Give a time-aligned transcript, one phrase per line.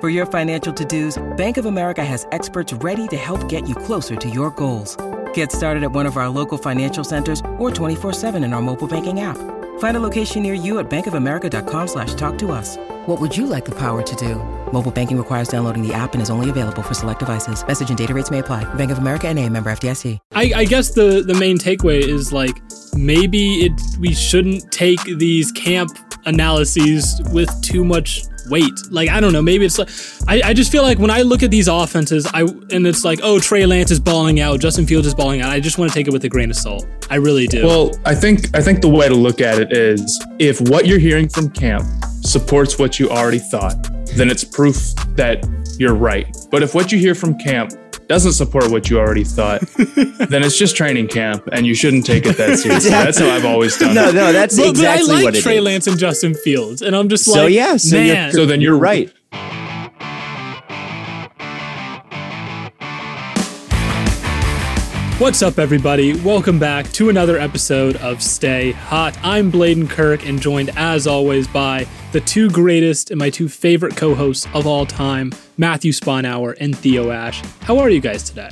[0.00, 4.14] For your financial to-dos, Bank of America has experts ready to help get you closer
[4.14, 4.96] to your goals.
[5.34, 9.18] Get started at one of our local financial centers or 24-7 in our mobile banking
[9.18, 9.36] app.
[9.80, 12.76] Find a location near you at bankofamerica.com slash talk to us.
[13.06, 14.36] What would you like the power to do?
[14.72, 17.66] Mobile banking requires downloading the app and is only available for select devices.
[17.66, 18.72] Message and data rates may apply.
[18.74, 20.18] Bank of America and a member FDIC.
[20.30, 22.62] I, I guess the, the main takeaway is like
[22.94, 28.72] maybe it we shouldn't take these camp analyses with too much weight.
[28.90, 29.88] Like I don't know, maybe it's like
[30.26, 33.20] I, I just feel like when I look at these offenses, I and it's like,
[33.22, 35.50] oh, Trey Lance is balling out, Justin Fields is balling out.
[35.50, 36.86] I just want to take it with a grain of salt.
[37.10, 37.64] I really do.
[37.66, 40.98] Well, I think I think the way to look at it is if what you're
[40.98, 41.86] hearing from camp
[42.22, 45.46] supports what you already thought, then it's proof that
[45.78, 46.26] you're right.
[46.50, 47.72] But if what you hear from camp
[48.08, 52.24] doesn't support what you already thought, then it's just training camp, and you shouldn't take
[52.26, 52.90] it that seriously.
[52.90, 54.14] That's how I've always done No, it.
[54.14, 55.64] no, no, that's but, exactly but I like what it Trey is.
[55.64, 58.06] Lance and Justin Fields, and I'm just So like, yeah, so man.
[58.24, 59.12] you're So then you're you're- right.
[65.18, 66.14] What's up, everybody?
[66.20, 69.18] Welcome back to another episode of Stay Hot.
[69.24, 73.96] I'm Bladen Kirk, and joined as always by the two greatest and my two favorite
[73.96, 77.42] co hosts of all time, Matthew Sponhour and Theo Ash.
[77.62, 78.48] How are you guys today?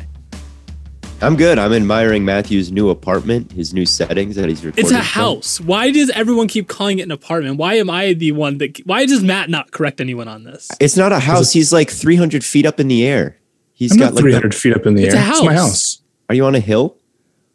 [1.23, 1.59] I'm good.
[1.59, 4.85] I'm admiring Matthew's new apartment, his new settings that he's recording.
[4.85, 5.05] It's a from.
[5.05, 5.61] house.
[5.61, 7.57] Why does everyone keep calling it an apartment?
[7.57, 8.79] Why am I the one that.
[8.85, 10.69] Why does Matt not correct anyone on this?
[10.79, 11.53] It's not a house.
[11.53, 13.39] He's like 300 feet up in the air.
[13.73, 14.23] He's I'm got not like.
[14.25, 15.25] 300 The, feet up in the It's air.
[15.25, 15.63] a It's my house.
[15.63, 16.03] house.
[16.29, 16.97] are you on a hill?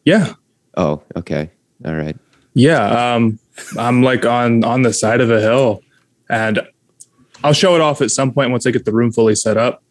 [0.06, 0.34] Yeah,
[0.76, 1.52] Oh, okay.
[1.86, 2.16] All right.
[2.56, 3.14] yeah.
[3.16, 3.38] Um,
[3.78, 5.82] I'm like on on the side of a hill,
[6.30, 6.62] and
[7.44, 9.84] I'll show it off at some point once I get the room fully set up.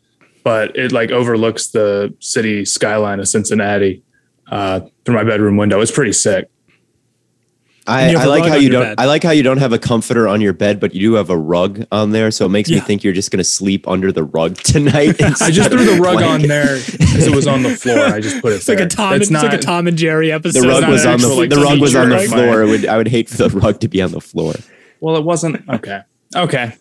[0.43, 4.03] But it like overlooks the city skyline of Cincinnati
[4.50, 5.81] uh, through my bedroom window.
[5.81, 6.49] It's pretty sick.
[7.87, 8.83] I, you have I a like how you don't.
[8.84, 8.94] bed.
[9.00, 11.28] I like how you don't have a comforter on your bed, but you do have
[11.28, 12.31] a rug on there.
[12.31, 15.21] So it makes me think you're just gonna sleep under the rug tonight.
[15.43, 17.99] I just threw the rug on there because it was on the floor.
[17.99, 18.87] I just put it It's like there.
[18.87, 19.15] a Tom.
[19.15, 20.62] It's It's, like a Tom and Jerry episode.
[20.62, 21.28] The rug not was on the.
[21.28, 22.62] like, the rug was on the floor.
[22.62, 22.87] I would.
[22.87, 24.55] I would hate for the rug to be on the floor.
[25.00, 25.69] Well, it wasn't.
[25.69, 26.00] Okay.
[26.37, 26.75] Okay.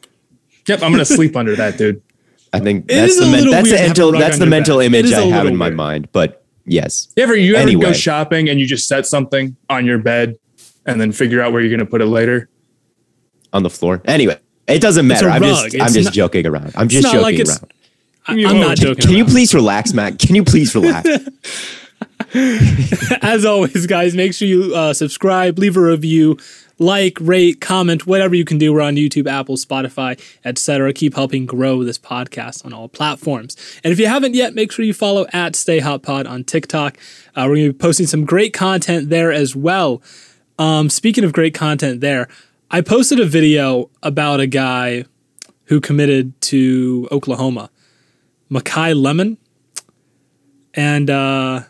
[0.67, 0.83] Yep.
[0.83, 2.01] I'm gonna sleep under that, dude.
[2.53, 4.45] I think It that's the men- that's the to have a mental rug that's the
[4.45, 4.85] mental bed.
[4.85, 5.77] Image I have in my weird.
[5.77, 6.11] mind.
[6.11, 7.81] But yes, You ever you ever Anyway.
[7.85, 10.35] go shopping and you just set something on your bed
[10.85, 12.49] and then figure out where you're gonna put it later?
[13.51, 13.99] on the floor.
[14.05, 14.37] Anyway,
[14.67, 15.27] it doesn't matter.
[15.27, 16.71] I'm just It's I'm just not- joking around.
[16.75, 17.71] I'm just not joking like around.
[18.27, 19.01] I, am not joking.
[19.03, 20.19] Can you please relax, Matt?
[20.19, 21.09] Can you please relax?
[23.21, 26.37] As always, guys, make sure you uh, subscribe, leave a review,
[26.79, 28.73] like, rate, comment, whatever you can do.
[28.73, 30.93] We're on YouTube, Apple, Spotify, etc.
[30.93, 33.55] Keep helping grow this podcast on all platforms.
[33.83, 36.97] And if you haven't yet, make sure you follow at Stay Hot Pod on TikTok.
[37.35, 40.01] Uh, we're going to be posting some great content there as well.
[40.57, 42.27] Um, speaking of great content there,
[42.71, 45.05] I posted a video about a guy
[45.65, 47.69] who committed to Oklahoma,
[48.51, 49.37] Makai Lemon,
[50.73, 51.61] and uh,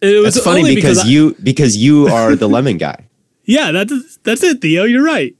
[0.00, 3.06] it was That's funny only because I- you because you are the lemon guy.
[3.44, 4.84] Yeah, that's that's it, Theo.
[4.84, 5.34] You're right.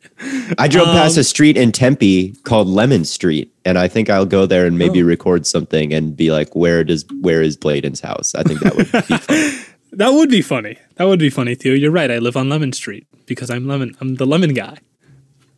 [0.58, 4.26] I drove past Um, a street in Tempe called Lemon Street, and I think I'll
[4.26, 4.79] go there and Oh.
[4.79, 8.76] maybe record something and be like, "Where does where is Bladen's house?" I think that
[8.76, 9.64] would be fun.
[9.93, 10.76] That would be funny.
[10.97, 11.75] That would be funny, Theo.
[11.75, 12.11] You're right.
[12.11, 13.97] I live on Lemon Street because I'm lemon.
[14.00, 14.79] I'm the lemon guy.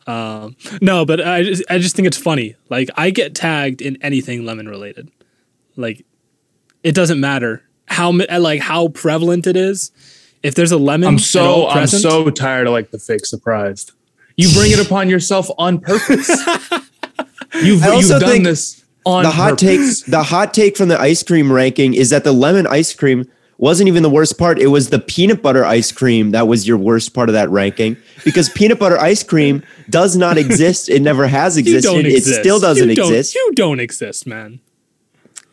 [0.06, 2.56] Um, no, but I just I just think it's funny.
[2.68, 5.10] Like I get tagged in anything lemon related.
[5.76, 6.04] Like
[6.82, 9.90] it doesn't matter how like how prevalent it is.
[10.42, 12.98] If there's a lemon, I'm at so all I'm present- so tired of like the
[12.98, 13.92] fake surprised.
[14.36, 16.28] You bring it upon yourself on purpose.
[17.62, 20.00] You've, I also you've done think this on the hot purpose.
[20.02, 23.28] take the hot take from the ice cream ranking is that the lemon ice cream
[23.58, 26.78] wasn't even the worst part it was the peanut butter ice cream that was your
[26.78, 27.94] worst part of that ranking
[28.24, 32.22] because peanut butter ice cream does not exist it never has You existed don't it
[32.24, 34.60] still doesn't you don't- exist You don't exist, man.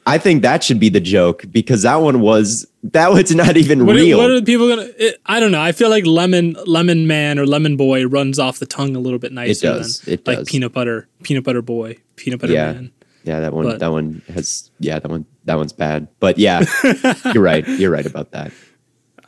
[0.10, 3.86] I think that should be the joke because that one was that was not even
[3.86, 4.90] What, are- real what are people gonna?
[4.98, 5.62] It, I don't know.
[5.62, 9.20] I feel like lemon, lemon man or lemon boy runs off the tongue a little
[9.20, 10.00] bit nicer It does.
[10.02, 10.50] than It like does.
[10.50, 12.72] peanut butter, peanut butter boy, peanut butter Yeah.
[12.74, 12.92] man.
[13.26, 16.64] yeah that one but- that one has yeah that one that one's bad but yeah
[17.34, 18.52] you're right you're right about that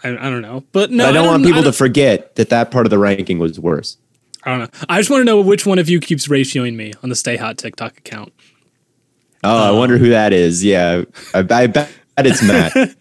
[0.04, 2.72] I, I don't know, but no, i don't want people to don't- forget that that
[2.72, 3.98] part of the ranking was worse
[4.44, 4.80] I don't know.
[4.90, 7.36] I just want to know which one of you keeps ratioing me on the Stay
[7.38, 8.34] Hot TikTok account.
[9.44, 11.04] Oh i wonder who that is yeah
[11.34, 12.74] i, I bet it's matt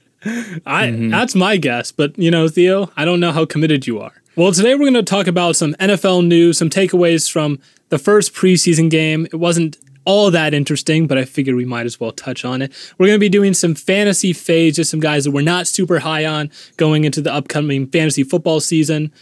[0.67, 4.13] I that's my guess, but you know, Theo, I don't know how committed you are.
[4.37, 7.59] Well, today we're going to talk about some NFL news, some takeaways from
[7.89, 9.27] the first preseason game.
[9.27, 12.73] It wasn't all that interesting, but I figured we might as well touch on it.
[12.99, 16.01] We're going to be doing some fantasy fades, just some guys that we're not super
[16.01, 19.13] high on going into the upcoming fantasy football season.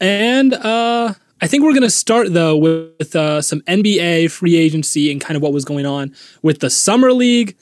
[0.00, 5.10] And uh I think we're going to start though with uh, some NBA free agency
[5.10, 7.56] and kind of what was going on with the summer league.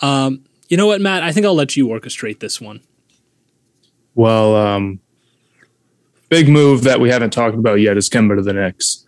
[0.00, 1.22] Um, you know what, Matt?
[1.22, 2.80] I think I'll let you orchestrate this one.
[4.14, 5.00] Well, um,
[6.28, 9.04] big move that we haven't talked about yet is Kemba to the Knicks.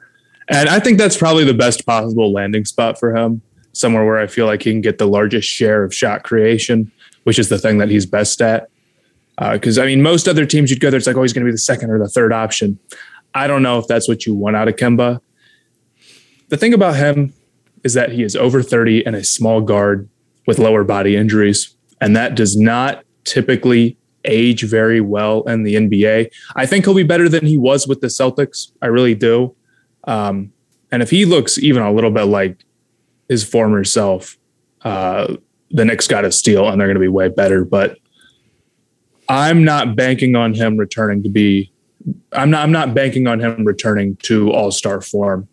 [0.49, 3.43] And I think that's probably the best possible landing spot for him,
[3.73, 6.91] somewhere where I feel like he can get the largest share of shot creation,
[7.25, 8.69] which is the thing that he's best at.
[9.39, 11.49] Because, I mean, most other teams you'd go there, it's like, oh, he's going to
[11.49, 12.79] be the second or the third option.
[13.35, 15.21] I don't know if that's what you want out of Kemba.
[16.49, 17.33] The thing about him
[17.85, 20.09] is that he is over 30 and a small guard
[20.47, 21.75] with lower body injuries.
[22.01, 26.31] And that does not typically age very well in the NBA.
[26.55, 28.73] I think he'll be better than he was with the Celtics.
[28.81, 29.55] I really do.
[30.05, 30.53] Um,
[30.91, 32.65] and if he looks even a little bit like
[33.29, 34.37] his former self,
[34.83, 35.37] uh,
[35.71, 37.65] the Knicks got a steal and they're going to be way better.
[37.65, 37.99] But
[39.29, 41.72] I'm not banking on him returning to be.
[42.33, 42.63] I'm not.
[42.63, 45.49] I'm not banking on him returning to All Star form.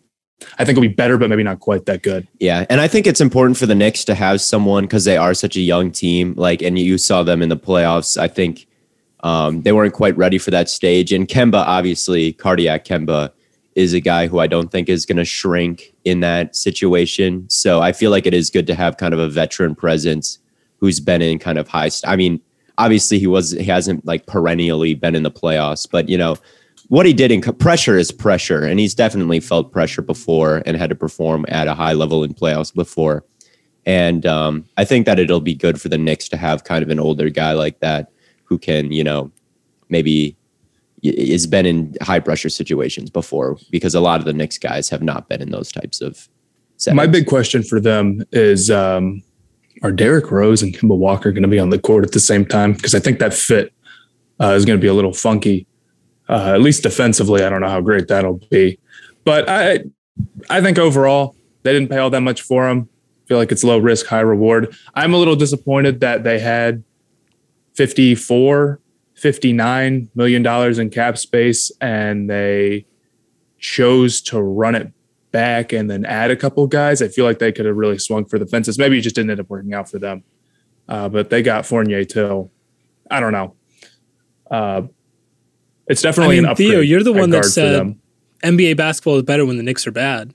[0.58, 2.26] I think he'll be better, but maybe not quite that good.
[2.38, 5.34] Yeah, and I think it's important for the Knicks to have someone because they are
[5.34, 6.34] such a young team.
[6.36, 8.16] Like, and you saw them in the playoffs.
[8.16, 8.66] I think
[9.22, 11.12] um, they weren't quite ready for that stage.
[11.12, 13.30] And Kemba, obviously, cardiac Kemba
[13.74, 17.48] is a guy who I don't think is going to shrink in that situation.
[17.48, 20.38] So I feel like it is good to have kind of a veteran presence
[20.78, 21.88] who's been in kind of high.
[21.88, 22.40] St- I mean,
[22.80, 26.36] obviously he was he hasn't like perennially been in the playoffs, but you know
[26.88, 30.90] what he did in pressure is pressure, and he's definitely felt pressure before and had
[30.90, 33.24] to perform at a high level in playoffs before.
[33.86, 36.90] And um, I think that it'll be good for the Knicks to have kind of
[36.90, 38.10] an older guy like that
[38.44, 39.30] who can, you know,
[39.88, 40.36] maybe
[41.04, 45.02] has been in high pressure situations before because a lot of the Knicks guys have
[45.02, 46.28] not been in those types of
[46.76, 46.96] settings.
[46.96, 49.22] My big question for them is um,
[49.82, 52.44] are Derrick Rose and Kemba Walker going to be on the court at the same
[52.44, 52.72] time?
[52.74, 53.72] Because I think that fit
[54.40, 55.66] uh, is going to be a little funky,
[56.28, 57.42] uh, at least defensively.
[57.42, 58.78] I don't know how great that'll be.
[59.24, 59.84] But I,
[60.48, 62.88] I think overall, they didn't pay all that much for him.
[63.26, 64.74] feel like it's low risk, high reward.
[64.94, 66.82] I'm a little disappointed that they had
[67.74, 68.80] 54,
[69.14, 72.86] 59 million dollars in cap space and they
[73.58, 74.92] chose to run it
[75.32, 77.02] back and then add a couple guys.
[77.02, 78.78] I feel like they could have really swung for the fences.
[78.78, 80.24] Maybe it just didn't end up working out for them.
[80.88, 82.50] Uh, but they got Fournier too.
[83.10, 83.54] I don't know.
[84.50, 84.82] Uh,
[85.86, 86.70] it's definitely I mean, an upgrade.
[86.70, 87.96] Theo, you're the one that said.
[88.42, 90.32] NBA basketball is better when the Knicks are bad.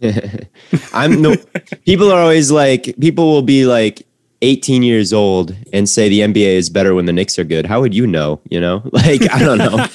[0.92, 1.36] I'm no
[1.84, 4.06] people are always like people will be like
[4.42, 7.64] 18 years old and say the NBA is better when the Knicks are good.
[7.64, 8.40] How would you know?
[8.50, 9.86] You know, like I don't know.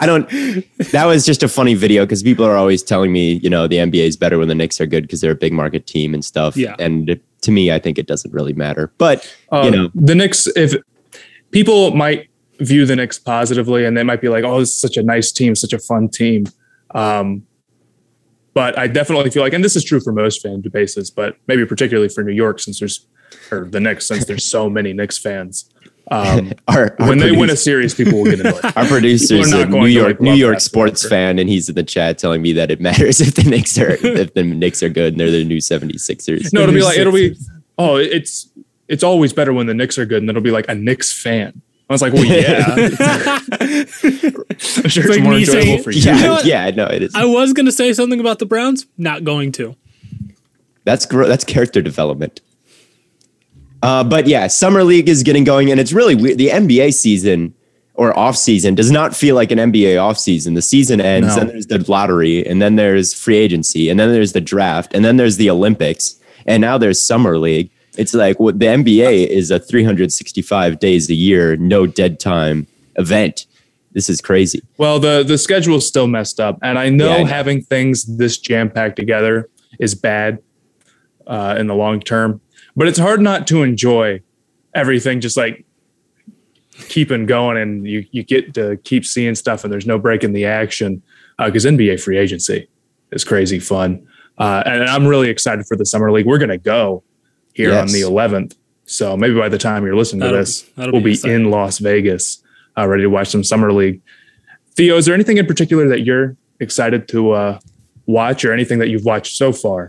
[0.00, 0.28] I don't.
[0.92, 3.76] That was just a funny video because people are always telling me, you know, the
[3.76, 6.24] NBA is better when the Knicks are good because they're a big market team and
[6.24, 6.56] stuff.
[6.56, 6.76] Yeah.
[6.78, 8.92] And to me, I think it doesn't really matter.
[8.98, 10.46] But you Um, know, the Knicks.
[10.56, 10.74] If
[11.50, 12.28] people might
[12.60, 15.32] view the Knicks positively, and they might be like, "Oh, this is such a nice
[15.32, 16.46] team, such a fun team."
[16.94, 17.46] Um,
[18.54, 21.66] but I definitely feel like, and this is true for most fan bases, but maybe
[21.66, 23.06] particularly for New York, since there's
[23.50, 25.70] or the Knicks, since there's so many Knicks fans.
[26.10, 28.64] Um, our, our when they win a series, people will get annoyed.
[28.76, 31.74] Our producer is a New York like, New York sports for- fan, and he's in
[31.74, 34.88] the chat telling me that it matters if the Knicks are if the Knicks are
[34.88, 36.52] good and they're the new 76ers.
[36.52, 37.36] No, it'll be like it'll be.
[37.78, 38.48] Oh, it's
[38.88, 41.60] it's always better when the Knicks are good, and it'll be like a Knicks fan.
[41.88, 42.64] I was like, well, yeah.
[42.66, 43.86] I'm
[44.58, 46.02] sure it's, like more enjoyable saying- for you.
[46.02, 47.14] yeah, know yeah, no, it is.
[47.14, 49.76] I was going to say something about the Browns, not going to.
[50.84, 52.40] That's gr- that's character development.
[53.86, 56.38] Uh, but yeah, summer league is getting going, and it's really weird.
[56.38, 57.54] The NBA season
[57.94, 60.54] or off season does not feel like an NBA off season.
[60.54, 61.36] The season ends, No.
[61.36, 65.04] then there's the lottery, and then there's free agency, and then there's the draft, and
[65.04, 66.16] then there's the Olympics,
[66.46, 67.70] and now there's summer league.
[67.96, 72.66] It's like what the NBA is a 365 days a year, no dead time
[72.96, 73.46] event.
[73.92, 74.60] This is crazy.
[74.76, 77.26] Well, the the schedule is still messed up, and I know Yeah, I know.
[77.26, 79.48] having things this jam packed together
[79.80, 80.40] is bad
[81.26, 82.40] uh, in the long term.
[82.76, 84.20] But it's hard not to enjoy
[84.74, 85.64] everything just like
[86.88, 90.32] keeping going, and you you get to keep seeing stuff, and there's no break in
[90.32, 91.02] the action
[91.38, 92.68] because NBA free agency
[93.12, 94.06] is crazy fun,
[94.38, 96.26] uh, and I'm really excited for the summer league.
[96.26, 97.02] We're gonna go
[97.54, 98.54] here on the 11th,
[98.84, 101.78] so maybe by the time you're listening to That'll- this, we'll be be in Las
[101.78, 102.42] Vegas,
[102.76, 104.00] uh, ready to watch some summer league.
[104.74, 107.58] Theo, is there anything in particular that you're excited to uh,
[108.04, 109.88] watch, or anything that you've watched so far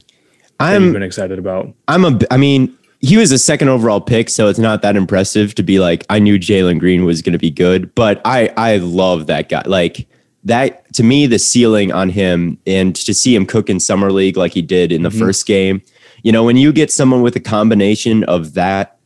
[0.60, 1.74] that you've I'm been excited about?
[1.90, 5.54] I'm a I mean, he was a second overall pick, so it's not that impressive
[5.56, 8.78] to be like I knew Jalen Green was going to be good, but I I
[8.78, 9.64] love that guy.
[9.66, 10.08] Like
[10.44, 14.38] that to me, the ceiling on him and to see him cook in summer league
[14.38, 15.20] like he did in the mm-hmm.
[15.20, 15.82] first game.
[16.24, 18.98] You know, when you get someone with a combination of that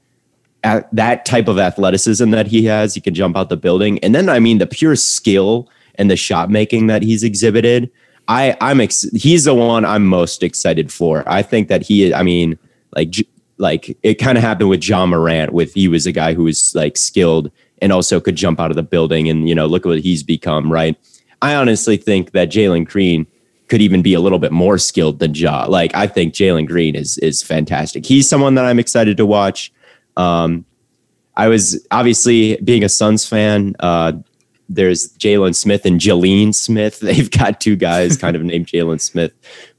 [0.64, 4.16] at that type of athleticism that he has, he can jump out the building, and
[4.16, 7.92] then I mean the pure skill and the shot making that he's exhibited.
[8.30, 11.28] I I'm ex- he's the one I'm most excited for.
[11.28, 12.58] I think that he I mean
[12.96, 13.28] like J-
[13.62, 16.74] like it kind of happened with Ja Morant with he was a guy who was
[16.74, 19.90] like skilled and also could jump out of the building and you know look at
[19.90, 20.98] what he's become right.
[21.42, 23.28] I honestly think that Jalen Green
[23.68, 25.66] could even be a little bit more skilled than Ja.
[25.70, 28.06] Like I think Jalen Green is is fantastic.
[28.06, 29.72] He's someone that I'm excited to watch.
[30.18, 30.66] Um,
[31.38, 33.76] I was obviously being a Suns fan.
[33.80, 34.14] Uh,
[34.70, 37.00] there's Jalen Smith and Jalen Smith.
[37.02, 39.34] They've got two guys kind of named Jalen Smith,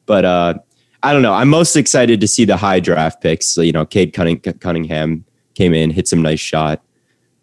[0.07, 0.55] but uh,
[1.03, 1.35] I don't know.
[1.35, 3.47] I'm most excited to see the high draft picks.
[3.47, 6.83] So, you know, Cade Cunning- Cunningham came in, hit some nice shot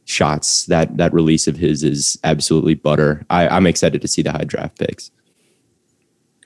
[0.06, 0.66] shots.
[0.66, 3.26] That that release of his is absolutely butter.
[3.30, 5.12] I, I'm excited to see the high draft picks.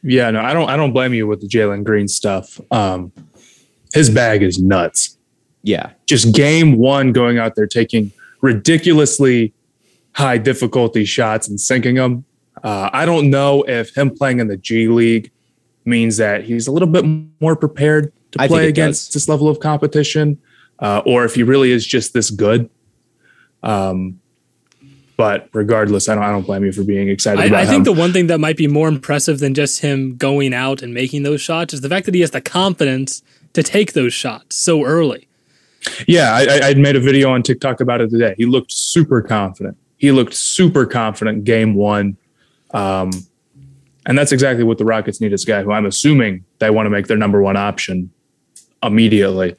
[0.02, 0.70] Yeah, no, I don't.
[0.70, 2.60] I don't blame you with the Jalen Green stuff.
[2.72, 3.12] Um,
[3.94, 5.18] his bag is nuts.
[5.66, 9.54] Yeah, Just game one, going out there taking ridiculously
[10.14, 12.26] high difficulty shots and sinking them.
[12.62, 15.32] Uh, I don't know if him playing in the G League
[15.86, 17.06] means that he's a little bit
[17.42, 19.14] more prepared to I play against does.
[19.14, 20.40] this level of competition,
[20.80, 22.70] uh, or if he really is just this good.
[23.62, 24.20] Um,
[25.16, 26.24] but regardless, I don't.
[26.24, 27.70] I don't blame you for being excited about I, I him.
[27.70, 30.94] think the one thing that might be more impressive than just him going out and
[30.94, 33.22] making those shots is the fact that he has the confidence
[33.54, 35.28] to take those shots so early.
[36.08, 38.34] Yeah, I, I- I made a video on TikTok about it today.
[38.38, 39.78] He looked super confident.
[39.98, 42.18] He looked super confident game one.
[42.72, 43.12] Um,
[44.06, 46.90] and that's exactly what the Rockets need this guy who I'm assuming they want to
[46.90, 48.12] make their number one option
[48.82, 49.56] immediately,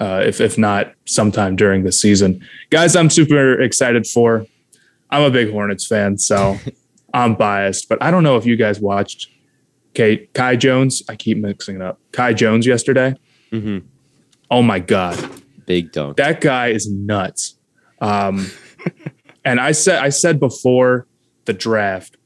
[0.00, 2.44] uh, if, if not sometime during the season.
[2.70, 4.46] Guys, I'm super excited for.
[5.10, 6.58] I'm a big Hornets fan, so
[7.14, 9.28] I'm biased, but I don't know if you guys watched
[9.94, 11.02] Kate Kai Jones.
[11.08, 12.00] I keep mixing it up.
[12.12, 13.14] Kai Jones yesterday.
[13.52, 13.84] Mhm.
[14.50, 15.16] Oh my God
[15.66, 16.16] big dunk.
[16.16, 17.58] that guy is nuts.
[18.00, 18.50] Um,
[19.44, 21.06] and I said I said before
[21.44, 22.16] the draft,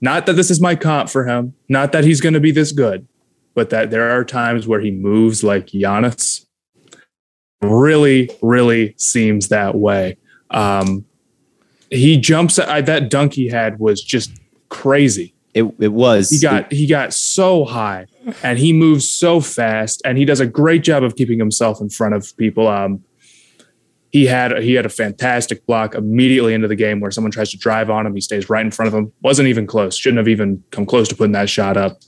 [0.00, 2.72] not that this is my comp for him, not that he's going to be this
[2.72, 3.06] good,
[3.54, 6.46] but that there are times where he moves like Giannis.
[7.60, 10.16] Really, really seems that way.
[10.50, 11.04] Um,
[11.90, 12.58] he jumps.
[12.58, 14.30] I, that dunk he had was just
[14.68, 16.30] crazy It it was.
[16.30, 18.06] he got he got so high
[18.42, 21.88] and he moves so fast and he does a great job of keeping himself in
[21.88, 23.02] front of people um
[24.10, 27.56] he had he had a fantastic block immediately into the game where someone tries to
[27.58, 30.28] drive on him he stays right in front of him wasn't even close shouldn't have
[30.28, 31.98] even come close to putting that shot up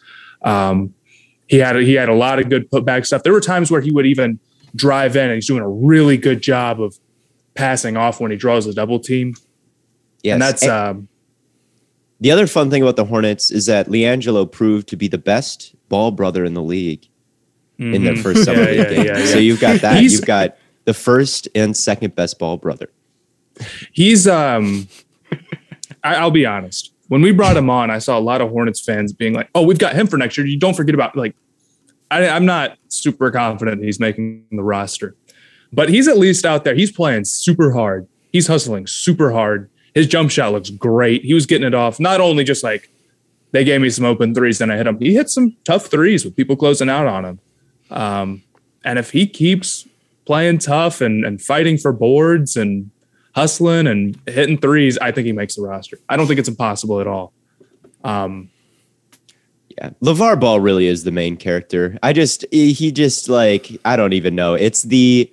[0.42, 0.94] um
[1.46, 3.90] he had he had a lot of good putback stuff there were times where he
[3.90, 4.38] would even
[4.76, 6.98] drive in and he's doing a really good job of
[7.54, 9.34] passing off when he draws a double team
[10.22, 10.32] yes.
[10.34, 11.08] and that's And um
[12.22, 15.74] the other fun thing about the Hornets is that LiAngelo proved to be the best
[15.88, 17.06] ball brother in the league
[17.78, 18.22] in their mhm.
[18.22, 19.06] first summer Yeah, league yeah, game.
[19.06, 19.96] yeah, So you've got that.
[19.98, 20.54] He's- you've got
[20.84, 22.90] the first and second best ball brother.
[23.92, 24.88] He's um
[26.02, 26.92] I, I'll be honest.
[27.08, 29.62] When we brought him on, I saw a lot of Hornets fans being like, "Oh,
[29.62, 31.34] we've got him for next year." You don't forget about like.
[32.12, 35.14] I, I'm not super confident he's making the roster,
[35.72, 36.74] but he's at least out there.
[36.74, 38.08] He's playing super hard.
[38.32, 39.70] He's hustling super hard.
[39.94, 41.22] His jump shot looks great.
[41.24, 42.00] He was getting it off.
[42.00, 42.90] Not only just like
[43.52, 44.98] they gave me some open threes, and I hit him.
[44.98, 47.40] He hit some tough threes with people closing out on him.
[47.90, 48.42] Um,
[48.84, 49.86] and if he keeps
[50.26, 52.90] playing tough and, and fighting for boards and
[53.34, 55.98] hustling and hitting threes, I think he makes the roster.
[56.08, 57.32] I don't think it's impossible at all.
[58.04, 58.50] Um,
[59.78, 61.98] Yeah, LaVar Ball really is the main character.
[62.02, 64.54] I just he just like I don't even know.
[64.54, 65.32] It's the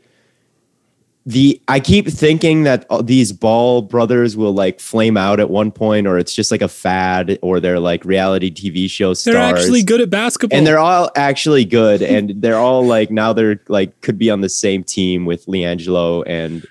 [1.27, 6.07] the I keep thinking that these Ball brothers will like flame out at one point,
[6.07, 9.36] or it's just like a fad, or they're like reality TV show stars.
[9.36, 10.57] They're actually good at basketball.
[10.57, 14.39] and they're all actually good, and they're all like now they're like could be on
[14.39, 16.65] the same team with LiAngelo and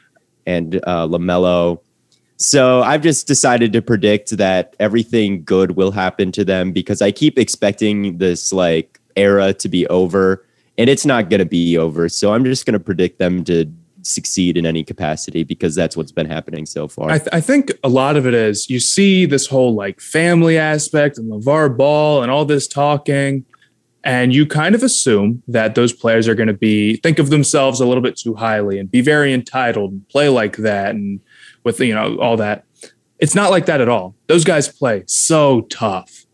[0.46, 1.80] and uh, LaMelo.
[2.38, 7.12] So I've just decided to predict that everything good will happen to them because I
[7.12, 10.46] keep expecting this like era to be over,
[10.78, 12.08] and it's not going to be over.
[12.08, 13.70] So I'm just going to predict them to
[14.06, 17.10] succeed in any capacity because that's what's been happening so far.
[17.10, 20.58] I, th- I think a lot of it is you see this whole like family
[20.58, 23.44] aspect and LaVar Ball and all this talking,
[24.04, 27.80] and you kind of assume that those players are going to be think of themselves
[27.80, 31.20] a little bit too highly and be very entitled and play like that and
[31.64, 32.64] with you know all that.
[33.18, 34.14] It's not like that at all.
[34.26, 36.26] Those guys play so tough.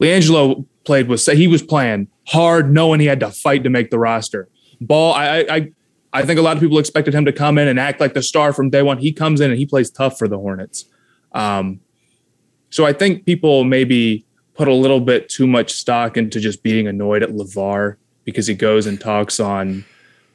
[0.00, 3.98] LiAngelo played with he was playing hard, knowing he had to fight to make the
[3.98, 4.48] roster.
[4.80, 5.72] Ball, I, I
[6.12, 8.22] I think a lot of people expected him to come in and act like the
[8.22, 8.98] star from day one.
[8.98, 10.86] He comes in and he plays tough for the Hornets.
[11.32, 11.80] Um,
[12.70, 14.24] so I think people maybe
[14.54, 18.54] put a little bit too much stock into just being annoyed at LaVar because he
[18.54, 19.84] goes and talks on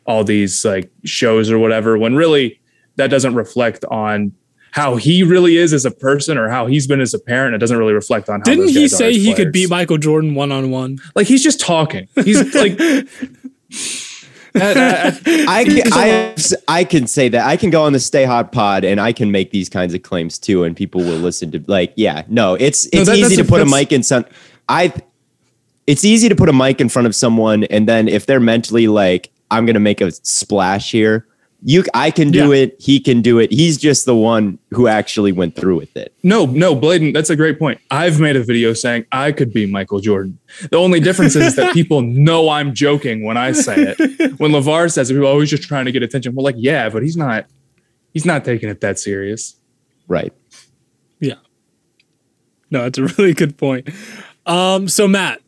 [0.05, 2.59] all these like shows or whatever, when really
[2.95, 4.33] that doesn't reflect on
[4.71, 7.53] how he really is as a person or how he's been as a parent.
[7.53, 10.51] It doesn't really reflect on how Didn't he say he could beat Michael Jordan one
[10.51, 10.99] on one?
[11.15, 12.07] like he's just talking.
[12.23, 12.79] He's like
[14.55, 16.35] I can, I,
[16.67, 19.31] I can say that I can go on the Stay Hot pod and I can
[19.31, 22.85] make these kinds of claims too, and people will listen to like, yeah, no, it's
[22.93, 24.25] it's that- easy to put a mic in some.
[24.69, 24.93] I,
[25.87, 28.87] it's easy to put a mic in front of someone, and then if they're mentally
[28.87, 31.27] like, I'm gonna make a splash here.
[31.65, 32.63] You, I can do Yeah.
[32.63, 32.75] it.
[32.79, 33.49] He can do it.
[33.51, 36.13] He's just the one who actually went through with it.
[36.21, 37.79] No, no, Bladen, that's a great point.
[37.89, 40.37] I've made a video saying I could be Michael Jordan.
[40.71, 44.39] The only difference is that people know I'm joking when I say it.
[44.39, 46.35] When LaVar says it, people are always just trying to get attention.
[46.35, 47.45] We're like, yeah, but he's not
[48.13, 49.55] he's not taking it that serious.
[50.07, 50.33] Right.
[51.21, 51.35] Yeah.
[52.69, 53.89] No, that's a really good point.
[54.45, 55.39] Um, so Matt,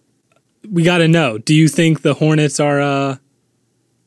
[0.69, 3.17] we got to know: Do you think the Hornets are uh,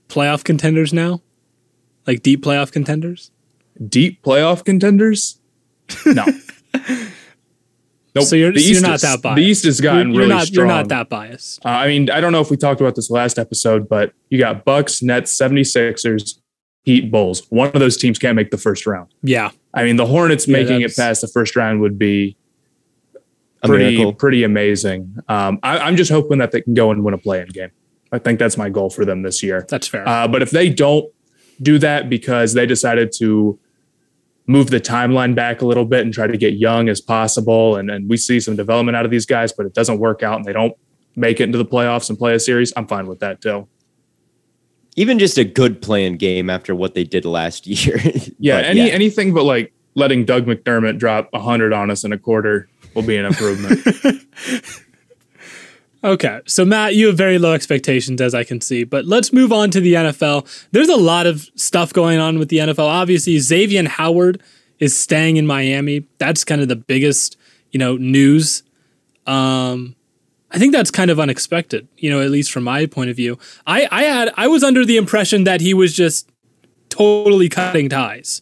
[0.09, 1.21] playoff contenders now?
[2.09, 3.31] Like deep playoff contenders?
[3.88, 5.38] Deep playoff contenders?
[6.05, 6.25] No.
[8.14, 8.25] Nope.
[8.25, 9.37] So you're- The so you're East not is- that biased.
[9.37, 10.47] The East has gotten you're, you're really not.
[10.47, 10.66] strong.
[10.66, 11.64] You're not that biased.
[11.64, 14.38] Uh, I mean, I don't know if we talked about this last episode, but you
[14.38, 16.40] got Bucks, Nets, 76ers,
[16.85, 17.42] Heat, Bulls.
[17.51, 19.12] One of those teams can't make the first round.
[19.23, 19.51] Yeah.
[19.75, 22.37] I mean, the Hornets Yeah, making it past the first round would be
[23.62, 24.14] pretty miracle.
[24.14, 25.14] pretty amazing.
[25.29, 27.71] Um, I, I'm just hoping that they can go and win a play-in game.
[28.11, 29.66] I think that's my goal for them this year.
[29.68, 30.09] That's fair.
[30.09, 31.12] Uh, but if they don't
[31.61, 33.59] do that because they decided to
[34.47, 37.90] move the timeline back a little bit and try to get young as possible, and,
[37.90, 40.44] and we see some development out of these guys, but it doesn't work out and
[40.44, 40.75] they don't
[41.16, 43.68] make it into the playoffs and play a series, I'm fine with that too.
[44.97, 47.99] Even just a good playing game after what they did last year.
[48.38, 52.18] Yeah, But any anything but like letting Doug McDermott drop hundred on us in a
[52.18, 53.81] quarter will be an improvement.
[56.05, 58.85] Okay, so Matt, you have very low expectations, as I can see.
[58.85, 60.69] But let's move on to the NFL.
[60.71, 62.87] There's a lot of stuff going on with the NFL.
[62.87, 64.41] Obviously, Xavier Howard
[64.79, 66.07] is staying in Miami.
[66.19, 67.37] That's kind of the biggest,
[67.73, 68.63] you know, news.
[69.27, 69.97] Um,
[70.51, 73.39] I think that's kind of unexpected, you know, at least from my point of view.
[73.67, 76.31] I, I had I was under the impression that he was just
[76.89, 78.41] totally cutting ties.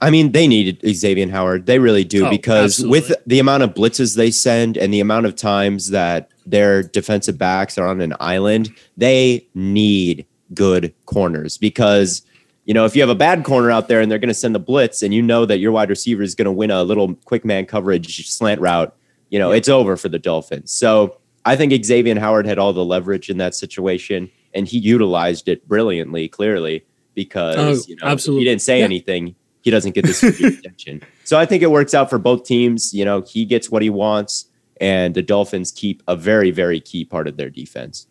[0.00, 1.64] I mean, they needed Xavier Howard.
[1.66, 5.24] They really do Oh, because with the amount of blitzes they send and the amount
[5.24, 12.22] of times that their defensive backs are on an island, they need good corners because
[12.66, 14.54] you know if you have a bad corner out there and they're going to send
[14.54, 17.14] the blitz and you know that your wide receiver is going to win a little
[17.24, 18.94] quick man coverage slant route,
[19.30, 20.70] you know it's over for the Dolphins.
[20.72, 25.48] So I think Xavier Howard had all the leverage in that situation and he utilized
[25.48, 28.44] it brilliantly, clearly because Oh, you know absolutely.
[28.44, 28.84] he didn't say Yeah.
[28.84, 31.02] anything he doesn't get this attention.
[31.24, 32.94] So I think it works out for both teams.
[32.94, 34.46] You know, he gets what he wants,
[34.80, 38.06] and the Dolphins keep a very, very key part of their defense.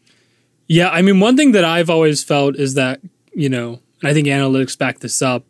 [0.68, 3.02] Yeah, I mean, one thing that I've always felt is that,
[3.34, 5.44] you know, and I think analytics back this up,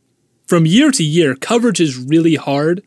[0.45, 2.83] from year to year, coverage is really hard.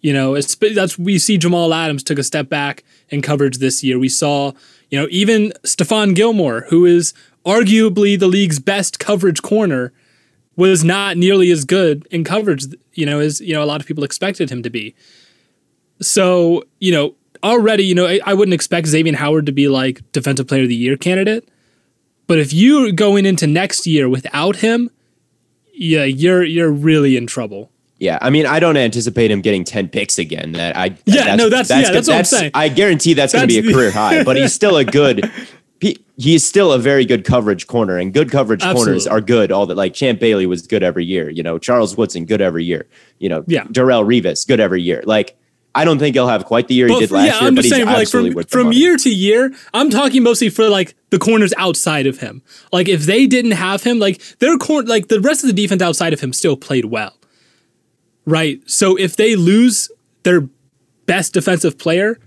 [0.00, 3.82] You know, it's, that's we see Jamal Adams took a step back in coverage this
[3.82, 3.98] year.
[3.98, 4.52] We saw,
[4.90, 9.92] you know, even Stephon Gilmore, who is arguably the league's best coverage corner,
[10.54, 13.86] was not nearly as good in coverage, you know, as you know a lot of
[13.86, 14.94] people expected him to be.
[16.00, 20.00] So, you know, already, you know, I, I wouldn't expect Xavier Howard to be like
[20.12, 21.48] defensive player of the year candidate.
[22.26, 24.90] But if you're going into next year without him,
[25.72, 27.70] yeah, you're you're really in trouble.
[27.98, 30.52] Yeah, I mean, I don't anticipate him getting ten picks again.
[30.52, 32.50] That I Yeah, no, that's- yeah, that's what I'm saying.
[32.54, 34.22] I guarantee that's, going to be a That's career high.
[34.24, 35.30] But he's still a good.
[35.80, 39.52] He, he still a very good coverage corner, and good coverage corners are good.
[39.52, 41.30] All that, like Champ Bailey was good every year.
[41.30, 42.88] You know, Charles Woodson good every year.
[43.20, 43.62] You know, Yeah.
[43.66, 45.04] Darrelle Revis good every year.
[45.06, 45.38] Like,
[45.78, 47.62] I don't think he'll have quite the year he did last yeah, year, I'm but
[47.62, 48.76] just he's saying, like from worth from money.
[48.76, 52.42] year to year, I'm talking mostly for like the corners outside of him.
[52.72, 55.80] Like if they didn't have him, like their corner, like the rest of the defense
[55.80, 57.16] outside of him still played well,
[58.26, 58.60] right?
[58.68, 59.88] So if they lose
[60.24, 60.48] their
[61.06, 62.18] best defensive player,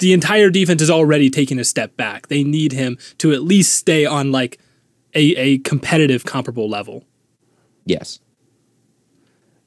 [0.00, 2.26] the entire defense is already taking a step back.
[2.26, 4.58] They need him to at least stay on like
[5.14, 7.04] a a competitive, comparable level.
[7.84, 8.18] Yes.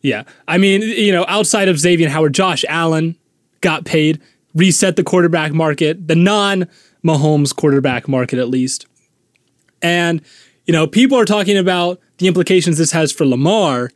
[0.06, 0.24] Yeah.
[0.48, 3.18] I mean, you know, outside of Xavier Howard, Josh Allen
[3.62, 4.22] got paid,
[4.54, 6.68] reset the quarterback market, the non
[7.04, 8.86] Mahomes quarterback market at least.
[9.82, 10.22] And,
[10.66, 13.92] you know, people are talking about the implications this has for Lamar.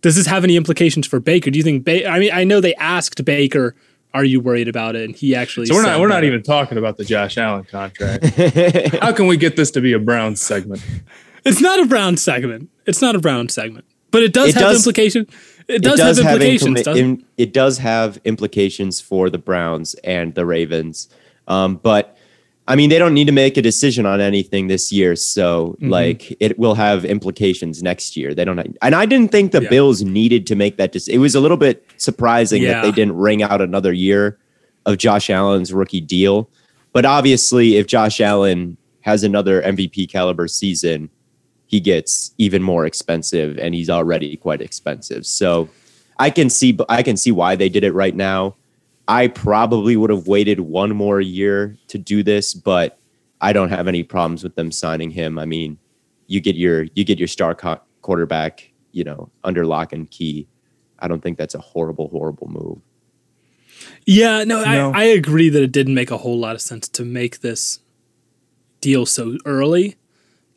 [0.00, 1.50] Does this have any implications for Baker?
[1.50, 3.74] Do you think ba- I mean, I know they asked Baker,
[4.14, 5.04] are you worried about it?
[5.04, 6.24] And he actually So we're not said we're not that.
[6.26, 8.24] even talking about the Josh Allen contract.
[9.00, 10.84] How can we get this to be a Browns segment?
[11.44, 12.68] It's not a Brown segment.
[12.86, 13.84] It's not a Brown segment.
[14.10, 15.26] But it does It have does- implication.
[15.68, 17.08] It does, have implications, implement- doesn't it?
[17.20, 21.08] im- it does have implications for the Browns and the Ravens.
[21.48, 22.16] Um, but
[22.68, 25.88] I mean, they don't need to make a decision on anything this year, so Mm-hmm.
[25.90, 28.34] like it will have implications next year.
[28.34, 29.68] They don't, and I didn't think the Yeah.
[29.68, 30.92] Bills needed to make that.
[30.92, 31.16] decision.
[31.18, 32.74] it was a little bit surprising Yeah.
[32.74, 34.38] that they didn't ring out another year
[34.86, 36.48] of Josh Allen's rookie deal.
[36.92, 41.10] But obviously, if Josh Allen has another MVP caliber season,
[41.72, 45.24] he gets even more expensive and he's already quite expensive.
[45.24, 45.70] So
[46.18, 48.56] I can see I can see why they did it right now.
[49.08, 52.98] I probably would have waited one more year to do this, but
[53.40, 55.38] I don't have any problems with them signing him.
[55.38, 55.78] I mean,
[56.26, 60.46] you get your you get your star co- quarterback, you know, under lock and key.
[60.98, 62.78] I don't think that's a horrible horrible move.
[64.06, 64.92] Yeah, no, No.
[64.92, 67.80] I, I agree that it didn't make a whole lot of sense to make this
[68.82, 69.96] deal so early.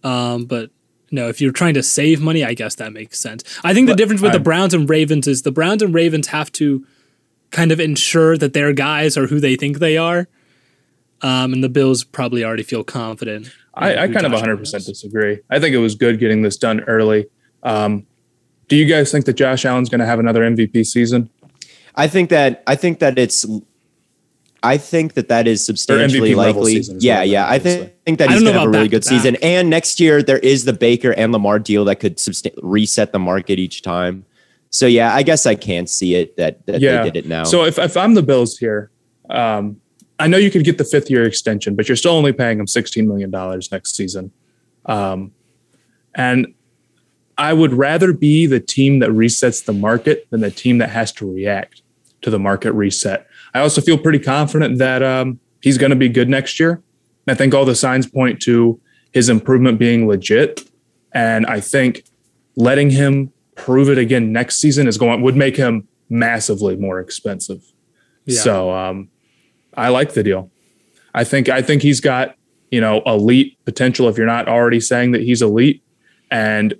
[0.03, 0.69] Um, but
[1.11, 3.43] no, if you're trying to save money, I guess that makes sense.
[3.63, 6.27] I think the difference with the I'm- Browns and Ravens is the Browns and Ravens
[6.27, 6.85] have to
[7.51, 10.27] kind of ensure that their guys are who they think they are.
[11.21, 13.51] Um, and the Bills probably already feel confident.
[13.73, 14.85] I, I who kind of 100% is.
[14.85, 15.39] disagree.
[15.49, 17.27] I think it was good getting this done early.
[17.63, 18.05] Um,
[18.67, 21.29] do you guys think that Josh Allen's going to have another MVP season?
[21.95, 23.45] I think that I think that it's
[24.65, 26.81] I think that that is substantially likely.
[26.99, 27.49] Yeah, what I yeah.
[27.49, 29.21] I think, think that he's going to have a really good back-to-back.
[29.21, 29.35] season.
[29.41, 33.19] And next year there is the Baker and Lamar deal that could substan- reset the
[33.19, 34.25] market each time.
[34.69, 37.03] So yeah, I guess I can see it that, that yeah.
[37.03, 37.43] they did it now.
[37.43, 38.91] So if, if I'm the Bills here,
[39.29, 39.79] um,
[40.19, 42.65] I know you could get the fifth year extension, but you're still only paying him
[42.65, 43.31] $16 million
[43.71, 44.31] next season.
[44.85, 45.31] Um,
[46.13, 46.53] and
[47.37, 51.11] I would rather be the team that resets the market than the team that has
[51.13, 51.81] to react
[52.21, 53.27] to the market reset.
[53.55, 56.83] I also feel pretty confident that um, he's going to be good next year.
[57.25, 58.79] I think all the signs point to
[59.13, 60.69] his improvement being legit.
[61.13, 62.03] And I think
[62.57, 67.63] letting him prove it again next season is going would make him massively more expensive.
[68.25, 68.41] Yeah.
[68.41, 69.09] So um,
[69.75, 70.51] I like the deal.
[71.13, 72.35] I think I think he's got
[72.71, 74.09] you know elite potential.
[74.09, 75.81] If you're not already saying that he's elite,
[76.29, 76.73] and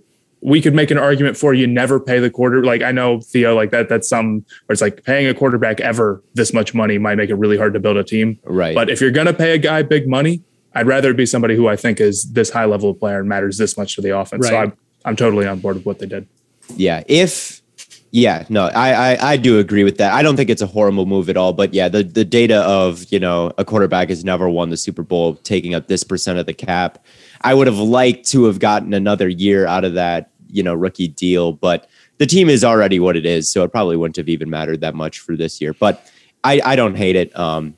[0.46, 2.64] we could make an argument for you never pay the quarter.
[2.64, 3.90] Like I know Theo, like that.
[3.90, 7.36] That's some where it's like paying a quarterback ever this much money might make it
[7.36, 8.40] really hard to build a team.
[8.44, 8.76] right.
[8.76, 10.44] But if you're gonna pay a guy big money,
[10.76, 13.28] I'd rather it be somebody who I think is this high level of player and
[13.28, 14.48] matters this much to the offense.
[14.48, 16.28] So I'm I'm totally on board with what they did.
[16.76, 17.64] yeah, if
[18.12, 20.14] yeah, no, I, I I do agree with that.
[20.14, 21.54] I don't think it's a horrible move at all.
[21.54, 25.02] But yeah, the the data of you know a quarterback has never won the Super
[25.02, 27.04] Bowl, taking up this percent of the cap.
[27.42, 31.08] I would have liked to have gotten another year out of that you know rookie
[31.08, 34.50] deal, but the team is already what it is, so it probably wouldn't have even
[34.50, 35.74] mattered that much for this year.
[35.74, 36.10] But
[36.44, 37.38] I I don't hate it.
[37.38, 37.76] Um,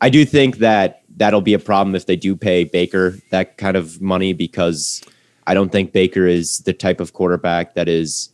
[0.00, 3.76] I do think that that'll be a problem if they do pay Baker that kind
[3.76, 5.02] of money because
[5.46, 8.30] I don't think Baker is the type of quarterback that is,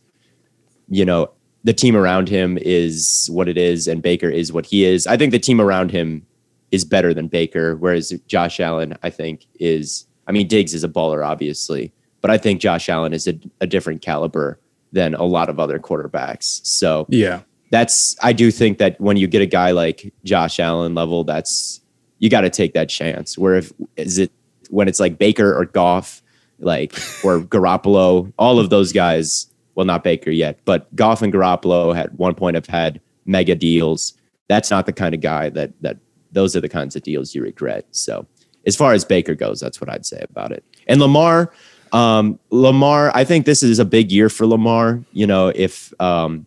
[0.89, 1.31] you know,
[1.63, 5.07] the team around him is what it is and Baker is what he is.
[5.07, 6.25] I think the team around him
[6.71, 10.89] is better than Baker, whereas Josh Allen, I think, is I mean, Diggs is a
[10.89, 14.59] baller, obviously, but I think Josh Allen is a, a different caliber
[14.91, 16.65] than a lot of other quarterbacks.
[16.65, 17.41] So Yeah.
[17.69, 21.79] that's I do think that when you get a guy like Josh Allen level, that's
[22.19, 23.37] you got to take that chance.
[23.37, 24.31] Where if is it
[24.69, 26.23] when it's like Baker or Goff,
[26.59, 29.47] like or Garoppolo, all of those guys.
[29.75, 34.13] Well, not Baker yet, but Goff and Garoppolo at one point have had mega deals.
[34.47, 35.97] That's not the kind of guy that that
[36.31, 37.85] those are the kinds of deals you regret.
[37.91, 38.27] So
[38.67, 40.63] as far as Baker goes, that's what I'd say about it.
[40.87, 41.51] And Lamar,
[41.93, 45.03] um, Lamar, I think this is a big year for Lamar.
[45.13, 46.45] You know, if um,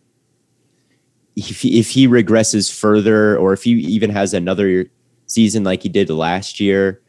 [1.35, 4.85] if he, if he regresses further, or if he even has another
[5.25, 7.01] season like he did last year,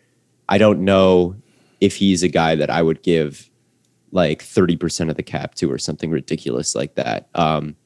[0.48, 1.36] I don't know
[1.80, 3.50] if he's a guy that I would give
[4.10, 7.28] like 30% of the cap to or something ridiculous like that.
[7.34, 7.76] Um,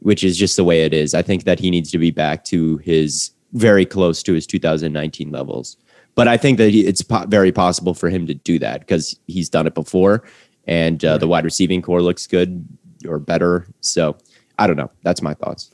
[0.00, 1.14] which is just the way it is.
[1.14, 5.30] I think that he needs to be back to his very close to his 2019
[5.30, 5.76] levels.
[6.16, 9.16] But I think that he, it's po- very possible for him to do that because
[9.28, 10.24] he's done it before,
[10.66, 12.66] and uh, the wide receiving corps looks good
[13.06, 13.66] or better.
[13.80, 14.16] So
[14.58, 14.90] I don't know.
[15.02, 15.70] That's my thoughts.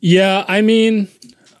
[0.00, 1.08] Yeah, I mean,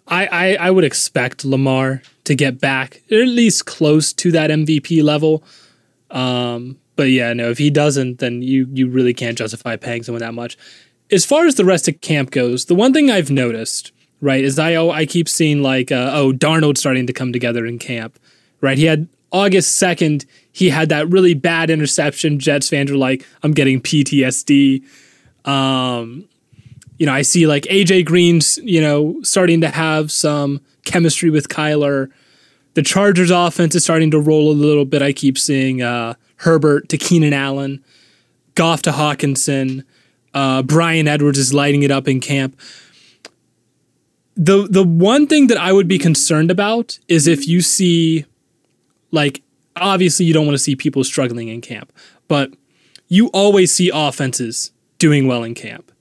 [0.08, 5.02] I, I I would expect Lamar to get back at least close to that MVP
[5.02, 5.44] level.
[6.10, 10.20] Um, but yeah, no, if he doesn't, then you you really can't justify paying someone
[10.20, 10.56] that much.
[11.10, 14.58] As far as the rest of camp goes, the one thing I've noticed, right, is
[14.58, 18.18] I I keep seeing like uh, oh Darnold starting to come together in camp,
[18.60, 18.78] right?
[18.78, 22.38] He had August second, he had that really bad interception.
[22.38, 24.82] Jets fans were like, I'm getting PTSD.
[25.44, 26.28] Um,
[26.98, 31.48] you know, I see like AJ Green's, you know, starting to have some chemistry with
[31.48, 32.10] Kyler.
[32.74, 35.02] The Chargers offense is starting to roll a little bit.
[35.02, 37.84] I keep seeing uh, Herbert to Keenan Allen,
[38.54, 39.84] Goff to Hockenson.
[40.34, 42.58] Uh, Bryan Edwards is lighting it up in camp.
[44.38, 48.24] The the one thing that I would be concerned about is if you see,
[49.10, 49.42] like,
[49.76, 51.92] obviously you don't want to see people struggling in camp,
[52.28, 52.54] but
[53.08, 55.92] you always see offenses doing well in camp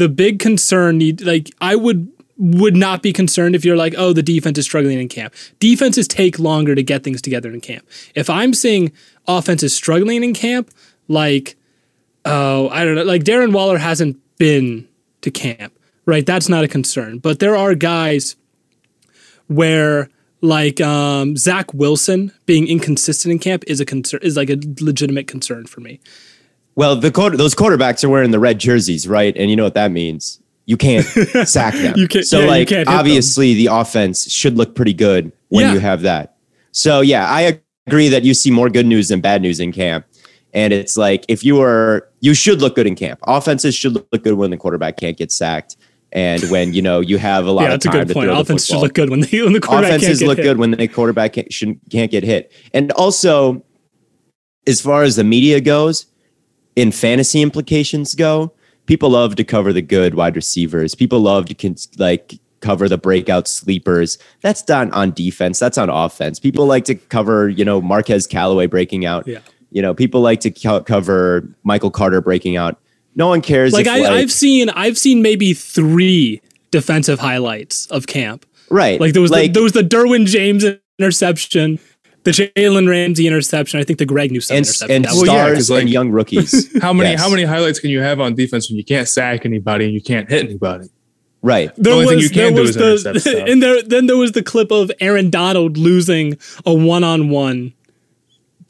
[0.00, 4.14] the big concern need like I would would not be concerned if you're like, oh,
[4.14, 5.34] the defense is struggling in camp.
[5.58, 7.86] Defenses take longer to get things together in camp.
[8.14, 8.92] If I'm seeing
[9.28, 10.70] offenses struggling in camp,
[11.06, 11.56] like,
[12.24, 14.88] oh, I don't know, like Darren Waller hasn't been
[15.20, 15.78] to camp,
[16.10, 16.26] right?
[16.26, 17.18] That's not a concern.
[17.18, 18.36] But there are guys
[19.46, 20.10] where
[20.42, 25.26] like um, Zach Wilson being inconsistent in camp is a concern is like a legitimate
[25.26, 26.00] concern for me.
[26.74, 29.36] Well, the those quarterbacks are wearing the red jerseys, right?
[29.36, 30.40] And you know what that means.
[30.66, 31.04] You can't
[31.46, 31.96] sack them.
[31.96, 33.64] you can't, so, yeah, like, obviously, them.
[33.64, 35.72] the offense should look pretty good when yeah.
[35.72, 36.36] you have that.
[36.70, 40.06] So, yeah, I agree that you see more good news than bad news in camp.
[40.52, 43.18] And it's like if you are, you should look good in camp.
[43.24, 45.76] Offenses should look good when the quarterback can't get sacked,
[46.12, 48.26] and when you know you have a lot yeah, of time to point.
[48.26, 48.80] throw Offense the football.
[48.80, 50.44] should look good when, they, when the quarterback offenses look hit.
[50.44, 51.52] good when the quarterback can't,
[51.90, 52.52] can't get hit.
[52.74, 53.64] And also,
[54.66, 56.06] as far as the media goes,
[56.76, 58.52] in fantasy implications go,
[58.86, 60.94] people love to cover the good wide receivers.
[60.94, 64.18] People love to con- like cover the breakout sleepers.
[64.40, 65.58] That's done on defense.
[65.58, 66.38] That's on offense.
[66.38, 69.26] People like to cover, you know, Marquez Callaway breaking out.
[69.26, 69.40] Yeah.
[69.70, 72.80] You know, people like to co- cover Michael Carter breaking out.
[73.20, 73.74] No one cares.
[73.74, 78.46] Like, if, I, like I've seen, I've seen maybe three defensive highlights of camp.
[78.70, 78.98] Right.
[78.98, 80.64] Like there was like, the, there was the Derwin James
[80.98, 81.78] interception
[82.24, 83.78] the Jalen Ramsey interception.
[83.80, 84.96] I think the Greg Newsome and, interception.
[84.96, 86.70] And stars like, and young rookies.
[86.82, 87.20] How many yes.
[87.20, 90.02] how many highlights can you have on defense when you can't sack anybody and you
[90.02, 90.88] can't hit anybody?
[91.42, 91.74] Right.
[91.76, 93.48] The there only was, thing you can do is the, intercept stuff.
[93.48, 97.72] And there, then there was the clip of Aaron Donald losing a one on one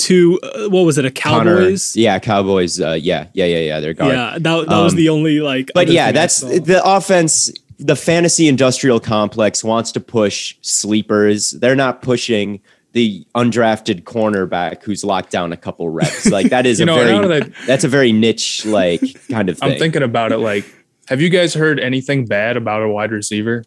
[0.00, 1.04] to uh, what was it?
[1.04, 1.92] A Cowboys?
[1.92, 2.80] Connor, yeah, Cowboys.
[2.80, 3.80] Uh, yeah, yeah, yeah, yeah.
[3.80, 4.12] They're guard.
[4.12, 5.70] Yeah, that, that um, was the only like.
[5.74, 7.52] But yeah, that's the offense.
[7.78, 11.52] The fantasy industrial complex wants to push sleepers.
[11.52, 12.60] They're not pushing
[12.92, 16.26] the undrafted cornerback who's locked down a couple reps.
[16.26, 19.72] Like that is a know, very that, that's a very niche like kind of thing.
[19.72, 20.64] I'm thinking about it like
[21.08, 23.64] have you guys heard anything bad about a wide receiver?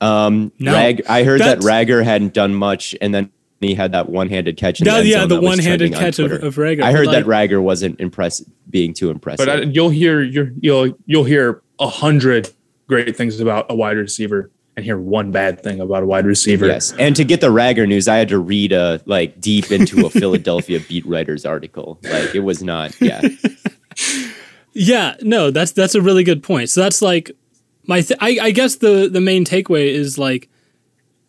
[0.00, 0.72] Um no.
[0.72, 3.30] Rag I heard that's, that Reagor hadn't done much and then
[3.68, 4.80] he had that one-handed catch.
[4.80, 6.82] In that, the yeah, the one-handed catch of, of Reagor.
[6.82, 9.46] I heard like, that Reagor wasn't impressed, being too impressive.
[9.46, 12.50] But I, you'll hear you'll you'll hear a hundred
[12.86, 16.66] great things about a wide receiver and hear one bad thing about a wide receiver.
[16.66, 20.06] Yes, and to get the Reagor news, I had to read a like deep into
[20.06, 21.98] a Philadelphia beat writers article.
[22.02, 23.20] Like it was not, yeah,
[24.72, 25.16] yeah.
[25.20, 26.70] No, that's that's a really good point.
[26.70, 27.30] So that's like
[27.86, 28.00] my.
[28.00, 30.49] Th- I, I guess the the main takeaway is like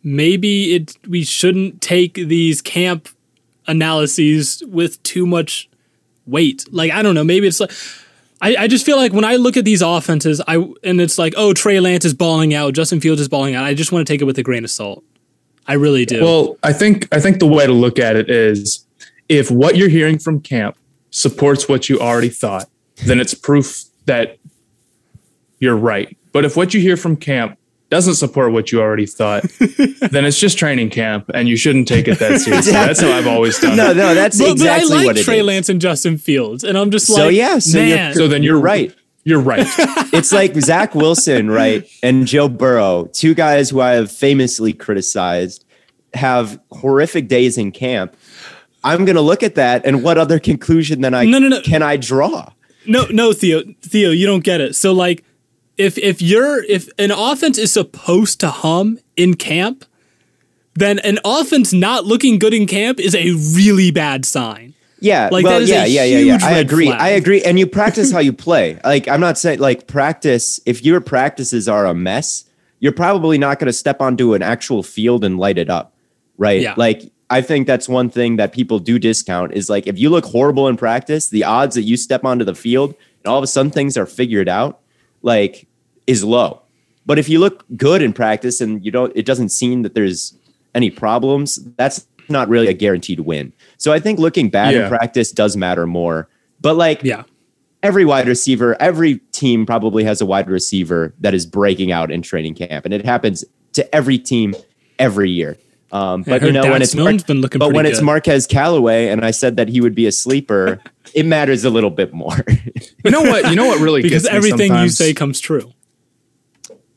[0.02, 3.08] maybe it we shouldn't take these camp
[3.66, 5.68] analyses with too much
[6.26, 6.64] weight.
[6.70, 7.72] Like I don't know, maybe it's like
[8.40, 11.34] I, I just feel like when I look at these offenses, I and it's like,
[11.36, 13.64] oh, Trey Lance is balling out, Justin Fields is balling out.
[13.64, 15.04] I just want to take it with a grain of salt.
[15.66, 16.22] I really do.
[16.22, 18.84] Well, I think I think the way to look at it is
[19.28, 20.76] if what you're hearing from camp
[21.10, 22.68] supports what you already thought,
[23.06, 24.38] then it's proof that
[25.60, 26.16] you're right.
[26.32, 27.58] But if what you hear from camp
[27.92, 32.08] doesn't support what you already thought, then it's just training camp, and you shouldn't take
[32.08, 32.72] it that seriously.
[32.72, 33.98] That's how I've always done no, it.
[33.98, 35.44] No, no, that's but, exactly but I like what Trey is.
[35.44, 38.14] Lance and Justin Fields, and I'm just so, like, yeah, so man.
[38.14, 38.94] So then you're, you're right.
[39.24, 39.66] You're right.
[40.14, 45.66] it's like Zach Wilson, right, and Joe Burrow, two guys who I have famously criticized,
[46.14, 48.16] have horrific days in camp.
[48.82, 51.60] I'm going to look at that, and what other conclusion than I no, no, no.
[51.60, 52.52] can I draw?
[52.86, 54.76] No, no, Theo, Theo, you don't get it.
[54.76, 55.24] So like
[55.76, 59.84] if if you're if an offense is supposed to hum in camp,
[60.74, 64.74] then an offense not looking good in camp is a really bad sign.
[65.00, 66.38] Yeah, Like, well, that is a yeah, yeah, yeah, yeah.
[66.40, 66.86] I agree.
[66.86, 67.00] flag.
[67.00, 67.42] I agree.
[67.42, 68.78] And you practice how you play.
[68.84, 70.60] Like, I'm not saying like practice.
[70.64, 72.44] If your practices are a mess,
[72.78, 75.92] you're probably not going to step onto an actual field and light it up,
[76.38, 76.60] right?
[76.60, 76.74] Yeah.
[76.76, 80.26] Like, I think that's one thing that people do discount is like if you look
[80.26, 83.46] horrible in practice, the odds that you step onto the field and all of a
[83.46, 84.81] sudden things are figured out,
[85.22, 85.66] like,
[86.06, 86.60] is low.
[87.06, 90.36] But if you look good in practice and you don't, it doesn't seem that there's
[90.74, 91.56] any problems.
[91.76, 93.52] That's not really a guaranteed win.
[93.76, 94.84] So I think looking bad Yeah.
[94.84, 96.28] in practice does matter more.
[96.60, 97.24] But like Yeah.
[97.82, 102.22] every wide receiver, every team probably has a wide receiver that is breaking out in
[102.22, 104.54] training camp, and it happens to every team
[104.98, 105.56] every year.
[105.92, 108.00] Um, but you know when it's Mar- been looking but pretty when it's.
[108.00, 110.80] Marquez Callaway, and I said that he would be a sleeper,
[111.14, 112.34] it matters a little bit more.
[113.04, 113.50] You know what?
[113.50, 115.72] You know what really Because gets me everything you say comes true.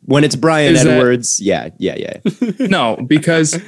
[0.03, 2.51] when it's Bryan Is that- Edwards, yeah, yeah, yeah.
[2.67, 3.61] no, because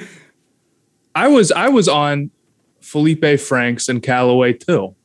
[1.13, 2.31] I was I was on
[2.79, 4.95] Felipe Franks and Callaway too.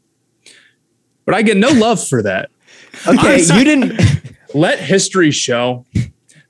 [1.25, 2.51] But I get no love for that.
[3.07, 4.01] Okay, you didn't.
[4.55, 5.87] Let history show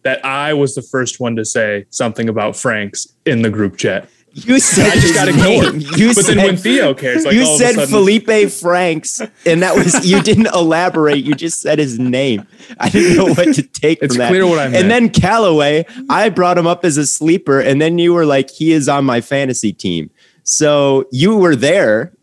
[0.03, 4.09] that I was the first one to say something about Franks in the group chat.
[4.35, 5.83] You said I just got ignored.
[5.99, 9.61] You But said, then when Theo cares, like you all said sudden, Felipe Franks, and
[9.63, 11.23] that was you didn't elaborate.
[11.23, 12.47] You just said his name.
[12.81, 14.29] I didn't know what to take It's from that.
[14.31, 14.77] clear what I meant.
[14.77, 18.49] And then Callaway, I brought him up as a sleeper, and then you were like,
[18.51, 20.09] he is on my fantasy team.
[20.45, 22.15] So you were there,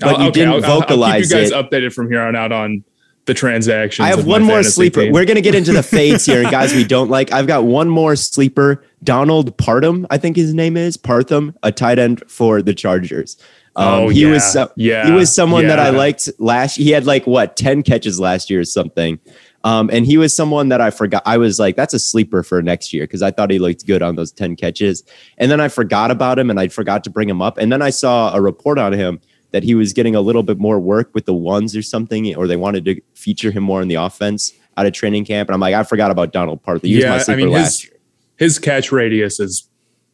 [0.00, 1.54] but I'll- you okay, didn't I'll- I'll- I'll vocalize keep you guys it.
[1.70, 2.82] updated from here on out on
[3.28, 4.04] the transactions.
[4.04, 5.02] I have one more sleeper.
[5.02, 5.12] team.
[5.12, 7.30] We're gonna get into the fades here, guys we don't like.
[7.32, 8.82] I've got one more sleeper.
[9.04, 13.36] Donald Partham, I think his name is Partham, a tight end for the Chargers.
[13.76, 14.32] Um, Oh, he yeah.
[14.32, 15.06] was so, Yeah.
[15.06, 16.74] he was someone that I liked last.
[16.76, 19.20] He had like what ten catches last year or something,
[19.62, 21.22] um, and he was someone that I forgot.
[21.26, 24.02] I was like, that's a sleeper for next year because I thought he looked good
[24.02, 25.04] on those ten catches,
[25.36, 27.82] and then I forgot about him and I forgot to bring him up, and then
[27.82, 31.10] I saw a report on him that he was getting a little bit more work
[31.14, 34.52] with the ones or something, or they wanted to feature him more in the offense
[34.76, 35.48] out of training camp.
[35.48, 36.88] And I'm like, I forgot about Donald Partham.
[36.88, 38.00] He was my yeah, I sleeper mean last his year.
[38.36, 39.68] his catch radius is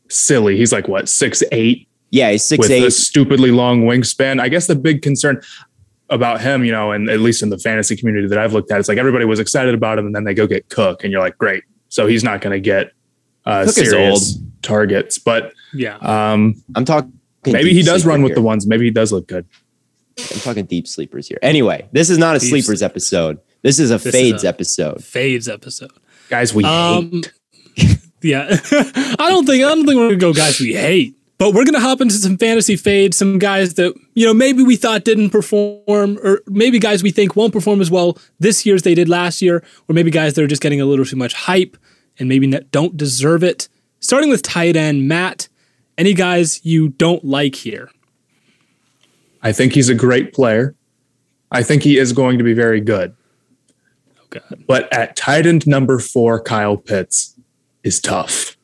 [0.09, 0.57] silly.
[0.57, 4.41] He's like what six eight Yeah, he's six with a stupidly long wingspan.
[4.41, 5.41] I guess the big concern
[6.11, 8.79] about him, you know, and at least in the fantasy community that I've looked at,
[8.79, 11.21] it's like everybody was excited about him, and then they go get Cook, and you're
[11.21, 11.65] like, great.
[11.89, 12.93] So he's not going to get
[13.47, 15.97] uh, Cook is serious targets, but Yeah.
[15.97, 17.19] um, I'm talking.
[17.53, 18.37] Maybe he does run with here.
[18.37, 18.67] the ones.
[18.67, 19.47] Maybe he does look good.
[20.19, 21.39] I'm talking deep sleepers here.
[21.43, 23.39] Anyway, this is not a Deep sleepers episode.
[23.63, 25.03] This is a is fades a- episode.
[25.03, 25.91] Fades episode.
[26.29, 27.23] Guys, we Um,
[27.77, 27.99] hate.
[28.23, 31.65] yeah, I don't think I don't think we're gonna go guys we hate, but we're
[31.65, 35.31] gonna hop into some fantasy fades, some guys that you know maybe we thought didn't
[35.31, 39.09] perform, or maybe guys we think won't perform as well this year as they did
[39.09, 41.77] last year, or maybe guys that are just getting a little too much hype
[42.19, 43.69] and maybe not, don't deserve it.
[43.99, 45.49] Starting with tight end Matt,
[45.97, 47.91] any guys you don't like here?
[49.43, 50.75] I think he's a great player.
[51.51, 53.15] I think he is going to be very good.
[54.19, 57.39] Oh God, But at tight end number four, Kyle Pitts
[57.83, 58.57] is tough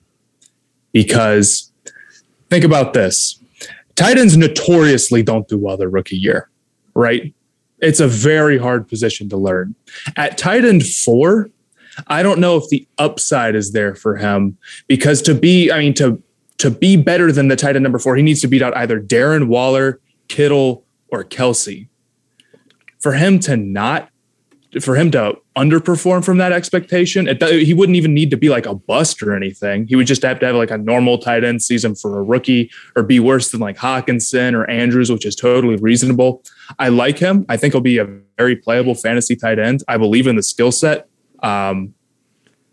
[0.92, 1.70] because
[2.48, 3.40] think about this.
[3.94, 6.48] Tight ends notoriously don't do well their rookie year,
[6.94, 7.34] right?
[7.80, 9.74] It's a very hard position to learn.
[10.16, 11.50] At tight end four,
[12.06, 15.94] I don't know if the upside is there for him because to be, I mean,
[15.94, 16.22] to
[16.60, 19.00] to be better than the tight end number four, he needs to beat out either
[19.00, 21.88] Darren Waller, Kittle, or Kelce.
[23.00, 24.10] For him to not
[24.80, 28.66] for him to underperform from that expectation, it, he wouldn't even need to be like
[28.66, 29.86] a bust or anything.
[29.88, 32.70] He would just have to have like a normal tight end season for a rookie
[32.94, 36.44] or be worse than like Hockenson or Andrews, which is totally reasonable.
[36.78, 37.46] I like him.
[37.48, 38.04] I think he'll be a
[38.38, 39.82] very playable fantasy tight end.
[39.88, 41.08] I believe in the skill set.
[41.42, 41.94] Um,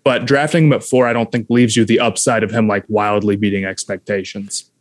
[0.07, 2.85] but drafting him at four, I don't think leaves you the upside of him like
[2.87, 4.71] wildly beating expectations.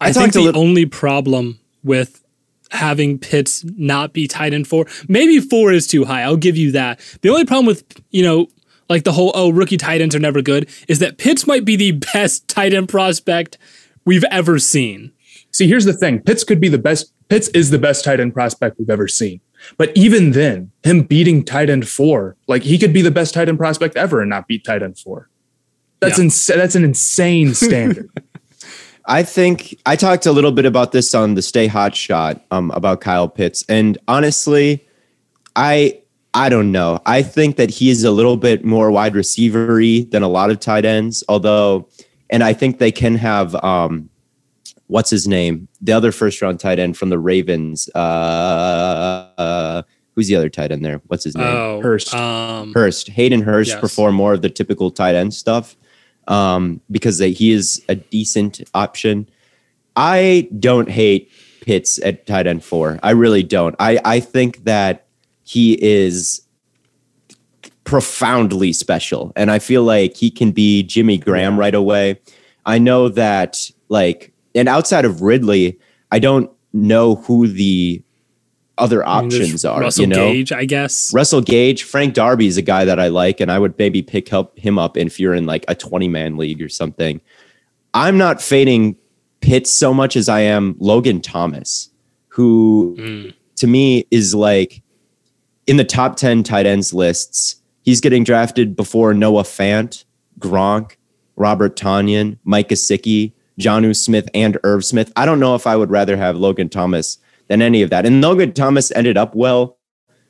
[0.00, 2.22] I, I think the little- only problem with
[2.70, 6.22] having Pitts not be tight end four, maybe four is too high.
[6.22, 7.00] I'll give you that.
[7.22, 8.46] The only problem with, you know,
[8.88, 11.74] like the whole, oh, rookie tight ends are never good is that Pitts might be
[11.74, 13.58] the best tight end prospect
[14.04, 15.10] we've ever seen.
[15.50, 17.12] See, here's the thing: Pitts could be the best.
[17.28, 19.40] Pitts is the best tight end prospect we've ever seen.
[19.76, 23.48] But even then, him beating tight end four, like he could be the best tight
[23.48, 25.28] end prospect ever and not beat tight end four.
[26.00, 26.24] That's Yeah.
[26.24, 28.10] ins- That's an insane standard.
[29.08, 32.70] I think I talked a little bit about this on the Stay Hot shot um,
[32.72, 34.84] about Kyle Pitts, and honestly,
[35.54, 36.00] I
[36.34, 37.00] I don't know.
[37.06, 40.58] I think that he is a little bit more wide receivery than a lot of
[40.60, 41.22] tight ends.
[41.28, 41.88] Although,
[42.30, 44.10] and I think they can have um,
[44.88, 47.88] what's his name, the other first round tight end from the Ravens.
[47.90, 49.82] Uh, uh,
[50.14, 51.00] who's the other tight end there?
[51.06, 51.46] What's his name?
[51.46, 52.14] Oh, Hurst.
[52.14, 53.80] Um, Hurst, Hayden Hurst Yes.
[53.80, 55.76] perform more of the typical tight end stuff.
[56.28, 59.28] um, because they, he is a decent option.
[59.94, 61.30] I don't hate
[61.60, 62.98] Pitts at tight end four.
[63.02, 63.74] I really don't.
[63.78, 65.06] I, I think that
[65.44, 66.42] he is
[67.84, 69.32] profoundly special.
[69.36, 72.20] And I feel like he can be Jimmy Graham right away.
[72.64, 75.78] I know that, like, and outside of Ridley,
[76.10, 78.02] I don't know who the
[78.78, 79.80] other I mean, options are.
[79.80, 81.12] Russell you know, Gage, I guess.
[81.14, 84.32] Russell Gage, Frank Darby is a guy that I like, and I would maybe pick
[84.32, 87.20] up him up if you're in like a 20 man league or something.
[87.94, 88.96] I'm not fading
[89.40, 91.90] Pitts so much as I am Logan Thomas,
[92.28, 93.34] who Mm.
[93.56, 94.82] to me is like
[95.66, 97.56] in the top 10 tight ends lists.
[97.82, 100.04] He's getting drafted before Noah Fant,
[100.40, 100.96] Gronk,
[101.36, 105.12] Robert Tonyan, Mike Gesicki, Jonnu Smith, and Irv Smith.
[105.16, 107.18] I don't know if I would rather have Logan Thomas
[107.48, 108.06] than any of that.
[108.06, 109.78] And Logan Thomas ended up well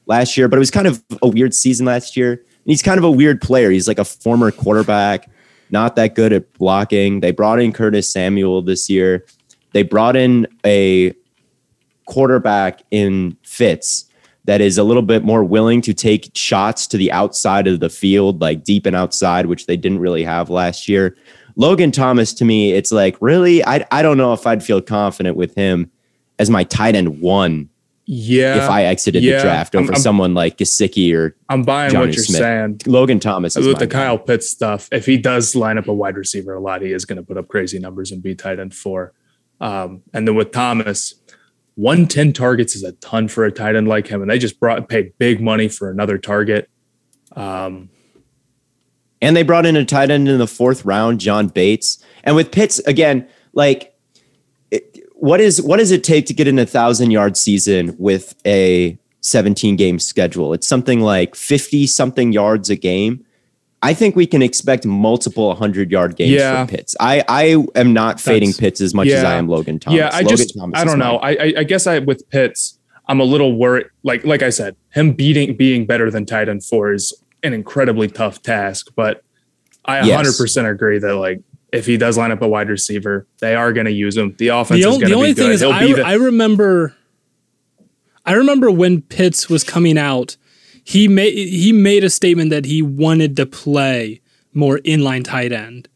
[0.07, 2.33] last year, but it was kind of a weird season last year.
[2.33, 3.71] And he's kind of a weird player.
[3.71, 5.29] He's like a former quarterback,
[5.71, 7.21] not that good at blocking.
[7.21, 9.27] They brought in Curtis Samuel this year.
[9.73, 11.15] They brought in a
[12.07, 14.05] quarterback in Fitz
[14.45, 17.91] that is a little bit more willing to take shots to the outside of the
[17.91, 21.17] field, like deep and outside, which they didn't really have last year.
[21.57, 23.65] Logan Thomas, to me, it's like, really?
[23.65, 25.91] I, I don't know if I'd feel confident with him
[26.39, 27.69] as my tight end one
[28.07, 28.65] Yeah.
[28.65, 32.07] if I exited yeah, the draft over I'm- someone like Gesicki or I'm buying Johnny
[32.09, 32.39] what you're Smith.
[32.39, 32.81] saying.
[32.87, 33.57] Logan Thomas.
[33.57, 34.05] Is With the guy.
[34.05, 37.05] Kyle Pitts stuff, if he does line up a wide receiver a lot, he is
[37.05, 39.13] going to put up crazy numbers and be tight end four.
[39.61, 41.15] Um, and then with Thomas,
[41.77, 44.21] 110 targets is a ton for a tight end like him.
[44.23, 46.69] And they just brought paid big money for another target.
[47.35, 47.91] Um,
[49.23, 51.99] And they brought in a tight end in the fourth round, John Bates.
[52.23, 53.95] And with Pitts, again, like
[55.19, 58.99] what is what does it take to get in a thousand yard season with a
[59.23, 60.53] 17 game schedule?
[60.53, 63.25] It's something like 50 something yards a game.
[63.83, 66.65] I think we can expect multiple 100 yard games Yeah.
[66.67, 66.97] from Pitts.
[66.99, 69.23] I, I am not fading That's- Pitts as much as.
[69.23, 69.99] I am Logan Thomas.
[69.99, 71.19] Yeah, I Logan just Thomas I don't know.
[71.19, 73.87] I, I guess I with Pitts, I'm a little worried.
[74.03, 77.13] Like like I said, him beating being better than tight end four is
[77.43, 78.89] an incredibly tough task.
[78.97, 79.23] But
[79.85, 80.17] I Yes.
[80.17, 81.41] 100 percent agree that like
[81.73, 84.35] if he does line up a wide receiver, they are going to use him.
[84.39, 85.55] The offense The, is going to only be thing good.
[85.55, 86.95] is, He'll I, be the, I remember,
[88.25, 90.37] I remember when Pitts was coming out,
[90.85, 94.21] he made he made a statement that he wanted to play
[94.53, 95.89] more inline tight end.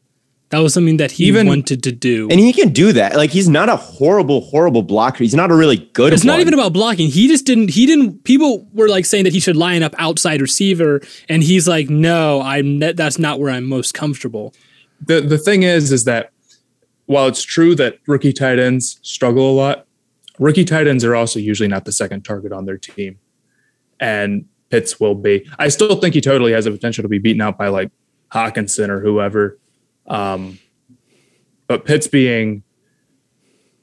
[0.49, 2.27] That was something that he Even- wanted to do.
[2.29, 3.15] and he can do that.
[3.15, 5.19] Like he's not a horrible, horrible blocker.
[5.23, 6.13] He's not a really good.
[6.13, 7.09] it's not even about blocking.
[7.09, 7.71] He just didn't.
[7.71, 8.25] He didn't.
[8.25, 12.43] People were like saying that he should line up outside receiver, and he's like, "No,
[12.43, 12.81] I'm.
[12.81, 14.53] That's not where I'm most comfortable."
[15.07, 16.31] The the thing is is that
[17.07, 19.87] while it's true that rookie tight ends struggle a lot,
[20.39, 23.19] rookie tight ends are also usually not the second target on their team,
[23.99, 25.49] and Pitts will be.
[25.59, 27.91] I still think he totally has the potential to be beaten out by like
[28.33, 29.59] Hockenson or whoever.
[30.07, 30.59] Um,
[31.67, 32.63] but Pitts being,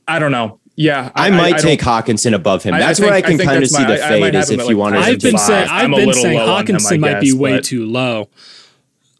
[0.07, 0.59] I don't know.
[0.75, 2.75] Yeah, I, might don't- take Hockenson above him.
[2.75, 4.19] I- I That's think- where I I can kind of see my- the I- I
[4.19, 5.67] might fade is if at, you like, wanted I've to been saying.
[5.69, 8.29] I've been saying low on him, Hockenson I might be way but- too low.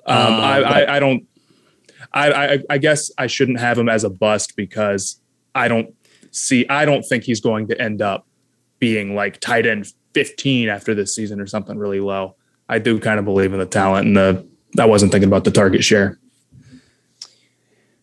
[0.06, 1.24] Um, I, Uh, I, I don't.
[2.18, 5.22] I, I I guess I shouldn't have him as a bust because
[5.54, 5.94] I don't
[6.32, 6.68] see.
[6.68, 8.26] I don't think he's going to end up
[8.80, 12.36] being like tight end 15 after this season or something really low.
[12.70, 14.48] I do kind of believe in the talent and the.
[14.80, 16.20] I wasn't thinking about the target share.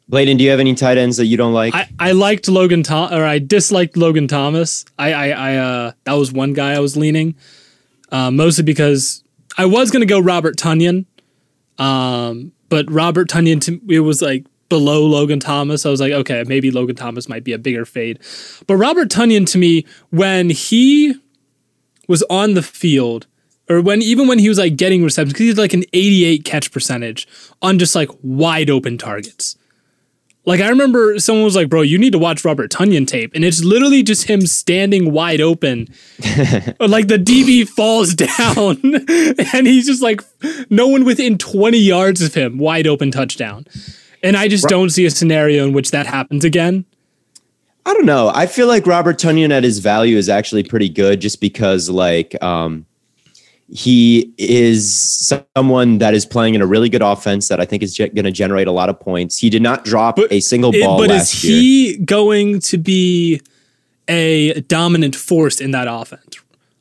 [0.09, 1.75] Bladen, do you have any tight ends that you don't like?
[1.75, 4.85] I, I liked Logan Tom or I disliked Logan Thomas.
[4.99, 7.35] I I, I uh that was one guy I was leaning,
[8.12, 9.25] uh, mostly because
[9.57, 11.07] I was gonna go Robert Tonyan,
[11.79, 15.87] um, but Robert Tonyan to it was like below Logan Thomas.
[15.87, 18.18] I was like, okay, maybe Logan Thomas might be a bigger fade,
[18.66, 21.14] but Robert Tonyan to me when he
[22.09, 23.27] was on the field.
[23.66, 26.45] Or when even when he was like getting receptions, because he had like an 88
[26.45, 27.27] catch percentage
[27.62, 29.57] on just like wide open targets.
[30.47, 33.45] Like I remember someone was like, "Bro, you need to watch Robert Tonyan tape," and
[33.45, 35.88] it's literally just him standing wide open,
[36.80, 38.78] like the DB falls down,
[39.55, 40.20] and he's just like,
[40.68, 43.66] no one within twenty yards of him, wide open touchdown.
[44.22, 46.86] And I just don't see a scenario in which that happens again.
[47.86, 48.30] I don't know.
[48.34, 52.42] I feel like Robert Tonyan at his value is actually pretty good just because like
[52.42, 52.86] um
[53.69, 54.95] he is
[55.57, 58.25] someone that is playing in a really good offense that I think is ge- going
[58.25, 59.39] to generate a lot of points.
[59.39, 61.57] He did not drop But a single It- ball but last is year.
[61.61, 63.41] he going to be
[64.09, 66.37] a dominant force in that offense?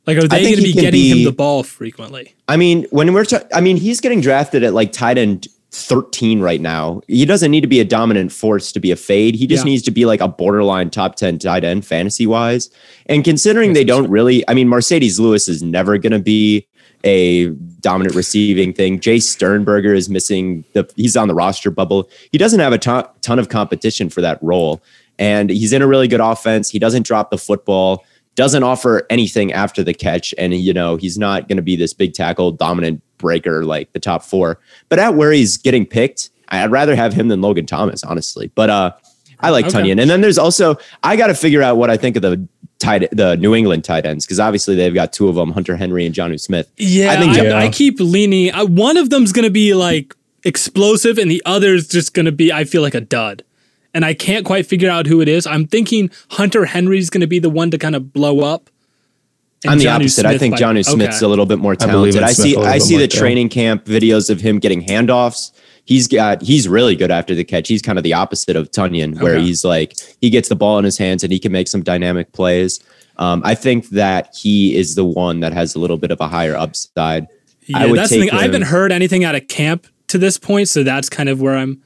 [0.06, 2.34] Like, are they going to be getting be- him the ball frequently?
[2.46, 6.40] I mean, when we're ta- I mean, he's getting drafted at like tight end 13
[6.40, 7.00] right now.
[7.08, 9.34] He doesn't need to be a dominant force to be a fade.
[9.34, 9.70] He just Yeah.
[9.72, 12.70] needs to be like a borderline top 10 tight end fantasy wise.
[13.06, 16.66] And considering they don't really, I mean, Marcedes Lewis is never going to be
[17.04, 17.48] a
[17.80, 18.98] dominant receiving thing.
[18.98, 22.08] Jace Sternberger is missing the he's on the roster bubble.
[22.32, 24.82] He doesn't have a ton, ton of competition for that role.
[25.18, 26.70] And he's in a really good offense.
[26.70, 30.34] He doesn't drop the football, doesn't offer anything after the catch.
[30.38, 34.00] And you know, he's not going to be this big tackle dominant breaker like the
[34.00, 34.58] top four.
[34.88, 38.50] But at where he's getting picked, I'd rather have him than Logan Thomas, honestly.
[38.54, 38.92] But uh
[39.40, 39.78] I like Okay.
[39.78, 40.00] Tonyan.
[40.00, 42.48] And then there's also I got to figure out what I think of the
[42.84, 46.04] tight the New England tight ends because obviously they've got two of them, Hunter Henry
[46.06, 46.70] and Jonnu Smith.
[46.76, 47.58] Yeah, I I, think Yeah.
[47.58, 48.52] I keep leaning.
[48.52, 50.14] I, one of them's gonna be like
[50.44, 52.52] explosive, and the other's just gonna be.
[52.52, 53.42] I feel like a dud,
[53.94, 55.46] and I can't quite figure out who it is.
[55.46, 58.70] I'm thinking Hunter Henry's gonna be the one to kind of blow up.
[59.64, 60.26] and I'm the Jonnu opposite.
[60.26, 61.26] I think might- Jonnu Smith's okay.
[61.26, 62.16] a little bit more talented.
[62.16, 63.18] in I, see I see more, the too.
[63.18, 65.52] training camp videos of him getting handoffs.
[65.86, 67.68] He's got he's really good after the catch.
[67.68, 69.44] He's kind of the opposite of Tonyan, where Okay.
[69.44, 72.32] he's like he gets the ball in his hands and he can make some dynamic
[72.32, 72.80] plays.
[73.16, 76.26] Um, I think that he is the one that has a little bit of a
[76.28, 77.24] higher upside.
[77.74, 78.28] I Yeah, would that's the thing.
[78.30, 81.40] take I haven't heard anything out of camp to this point, so that's kind of
[81.40, 81.80] where I'm,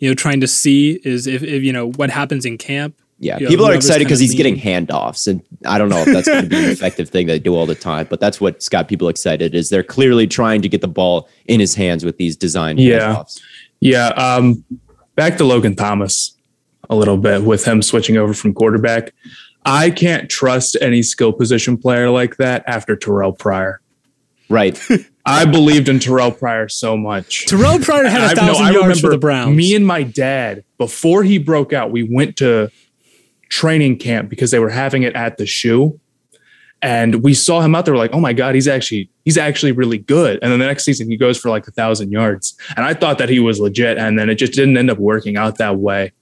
[0.00, 2.94] you know, trying to see is if, if you know what happens in camp.
[3.18, 6.06] Yeah, Yeah, people are excited because of he's getting handoffs, and I don't know if
[6.06, 8.06] that's going to be an effective thing they do all the time.
[8.10, 11.58] But that's what's got people excited is they're clearly trying to get the ball in
[11.58, 13.14] his hands with these designed Yeah.
[13.14, 13.40] handoffs.
[13.80, 14.08] Yeah.
[14.08, 14.64] Um,
[15.14, 16.36] back to Logan Thomas
[16.90, 19.12] a little bit with him switching over from quarterback.
[19.64, 23.80] I can't trust any skill position player like that after Terrelle Pryor.
[24.48, 24.78] Right.
[25.26, 27.46] I believed in Terrelle Pryor so much.
[27.46, 29.56] Terrelle Pryor had a thousand I yards for the Browns.
[29.56, 32.70] Me and my dad, before he broke out, we went to
[33.48, 35.98] training camp because they were having it at the shoe.
[36.82, 39.98] And we saw him out there, like, oh my God, he's actually he's actually really
[39.98, 40.38] good.
[40.42, 42.56] And then the next season he goes for like a thousand yards.
[42.76, 43.96] And I thought that he was legit.
[43.98, 46.12] And then it just didn't end up working out that way.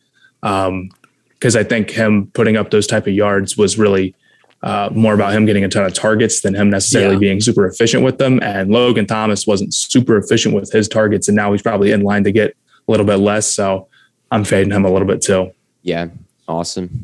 [0.43, 0.91] Um,
[1.33, 4.15] because I think him putting up those type of yards was really
[4.63, 7.19] uh, more about him getting a ton of targets than him necessarily Yeah.
[7.21, 8.41] being super efficient with them.
[8.43, 12.25] And Logan Thomas wasn't super efficient with his targets, and now he's probably in line
[12.25, 12.53] to get
[12.89, 13.53] a little bit less.
[13.53, 13.89] So
[14.31, 15.51] I'm fading him a little bit too.
[15.83, 16.09] Yeah.
[16.49, 17.03] Awesome.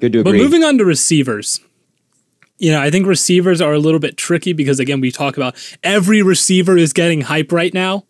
[0.00, 1.60] Good to But moving on to receivers,
[2.58, 5.56] you know, I think receivers are a little bit tricky because again, we talk about
[5.82, 8.04] every receiver is getting hype right now.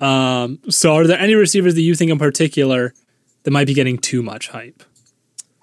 [0.00, 2.94] Um, so are there any receivers that you think in particular
[3.42, 4.82] that might be getting too much hype?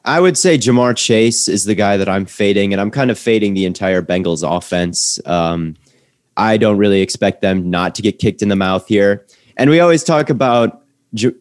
[0.03, 3.17] I would say Ja'Marr Chase is the guy that I'm fading, and I'm kind of
[3.17, 5.19] fading the entire Bengals offense.
[5.25, 5.75] Um,
[6.37, 9.25] I don't really expect them not to get kicked in the mouth here.
[9.57, 10.83] And we always talk about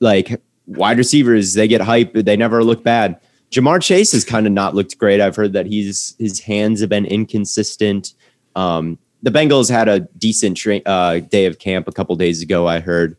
[0.01, 3.21] like wide receivers, they get hype, they never look bad.
[3.55, 5.21] Ja'Marr Chase has kind of not looked great.
[5.21, 8.13] I've heard that he's his hands have been inconsistent.
[8.57, 12.67] Um, the Bengals had a decent tra- uh, day of camp a couple days ago,
[12.67, 13.17] I heard,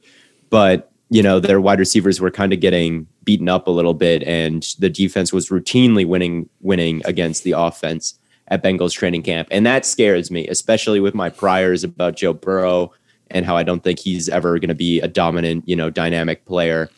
[0.50, 4.24] but you know their wide receivers were kind of getting beaten up a little bit,
[4.24, 8.20] and the defense was routinely winning winning against the offense
[8.50, 12.92] at Bengals training camp, and that scares me, especially with my priors about Joe Burrow
[13.32, 16.46] and how I don't think he's ever going to be a dominant, you know, dynamic
[16.46, 16.90] player.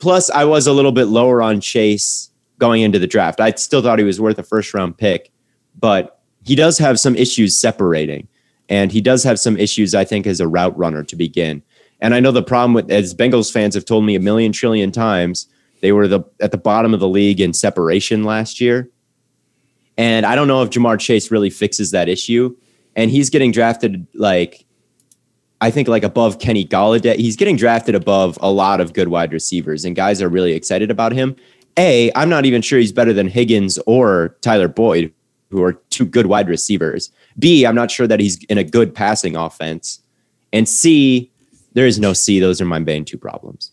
[0.00, 3.40] Plus, I was a little bit lower on Chase going into the draft.
[3.40, 5.30] I still thought he was worth a first round pick,
[5.78, 8.28] but he does have some issues separating.
[8.68, 11.62] And he does have some issues, I think, as a route runner to begin.
[12.00, 14.92] And I know the problem with, as Bengals fans have told me a million trillion
[14.92, 15.46] times,
[15.80, 18.90] they were the at the bottom of the league in separation last year.
[19.96, 22.56] And I don't know if Ja'Marr Chase really fixes that issue.
[22.94, 24.66] And he's getting drafted like
[25.60, 27.16] I think like above Kenny Golladay.
[27.16, 30.90] He's getting drafted above a lot of good wide receivers, and guys are really excited
[30.90, 31.34] about him.
[31.78, 35.14] A, I'm not even sure he's better than Higgins or Tyler Boyd,
[35.50, 37.10] who are two good wide receivers.
[37.38, 40.02] B, I'm not sure that he's in a good passing offense.
[40.52, 41.30] And C,
[41.74, 42.40] there is no C.
[42.40, 43.70] Those are my main two problems.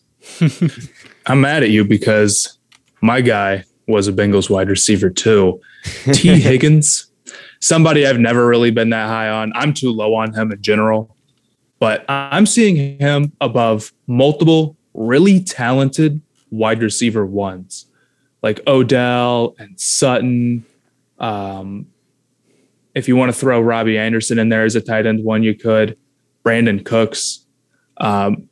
[1.26, 2.58] I'm mad at you because
[3.00, 5.60] my guy was a Bengals wide receiver too.
[6.12, 6.28] T.
[6.40, 7.10] Higgins,
[7.60, 9.52] somebody I've never really been that high on.
[9.56, 11.16] I'm too low on him in general,
[11.80, 17.86] but I'm seeing him above multiple really talented wide receiver ones
[18.42, 20.64] like Odell and Sutton.
[21.18, 21.86] Um,
[22.94, 25.54] if you want to throw Robbie Anderson in there as a tight end one, you
[25.54, 25.98] could.
[26.44, 27.44] Brandin Cooks.
[27.98, 28.48] Um,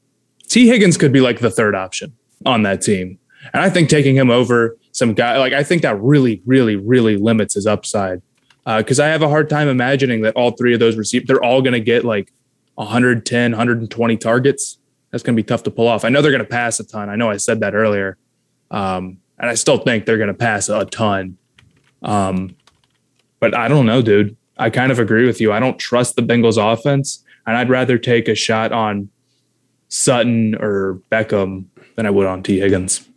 [0.48, 0.66] T.
[0.66, 2.12] Higgins could be like the third option
[2.44, 3.18] on that team.
[3.52, 7.16] And I think taking him over some guy, like I think that really, really, really
[7.16, 8.22] limits his upside.
[8.66, 11.60] Because I have a hard time imagining that all three of those receivers, they're all
[11.60, 12.32] going to get like
[12.76, 14.78] 110, 120 targets.
[15.10, 16.04] That's going to be tough to pull off.
[16.04, 17.10] I know they're going to pass a ton.
[17.10, 18.16] I know I said that earlier.
[18.70, 21.36] Um, and I still think they're going to pass a ton.
[22.02, 22.56] Um,
[23.40, 24.36] but I don't know, dude.
[24.56, 25.52] I kind of agree with you.
[25.52, 27.24] I don't trust the Bengals offense.
[27.46, 29.10] And I'd rather take a shot on
[29.88, 31.66] Sutton or Beckham
[31.96, 32.58] than I would on T.
[32.58, 33.08] Higgins.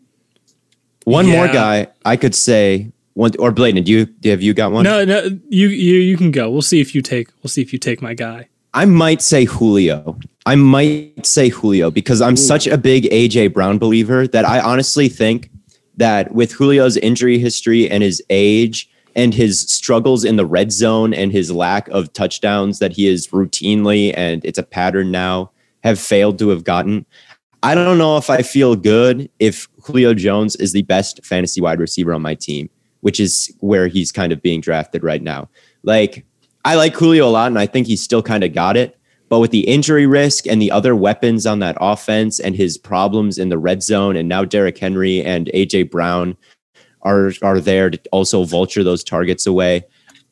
[1.06, 4.84] One more guy I could say, one or Bladen, do you have you got one?
[4.84, 6.50] No, no, you you you can go.
[6.50, 8.50] We'll see if you take we'll see if you take my guy.
[8.74, 10.20] I might say Julio.
[10.46, 15.08] I might say Julio because I'm such a big AJ Brown believer that I honestly
[15.08, 15.50] think
[15.98, 21.14] that with Julio's injury history and his age and his struggles in the red zone
[21.14, 25.52] and his lack of touchdowns that he is routinely and it's a pattern now
[25.84, 27.06] have failed to have gotten.
[27.64, 31.80] I don't know if I feel good if Julio Jones is the best fantasy wide
[31.80, 32.70] receiver on my team,
[33.02, 35.50] which is where he's kind of being drafted right now.
[35.84, 36.26] Like,
[36.64, 38.97] I like Julio a lot, and I think he's still kind of got it.
[39.30, 43.38] But with the injury risk and the other weapons on that offense and his problems
[43.38, 46.38] in the red zone, and now Derrick Henry and AJ Brown
[47.02, 49.84] are are there to also vulture those targets away.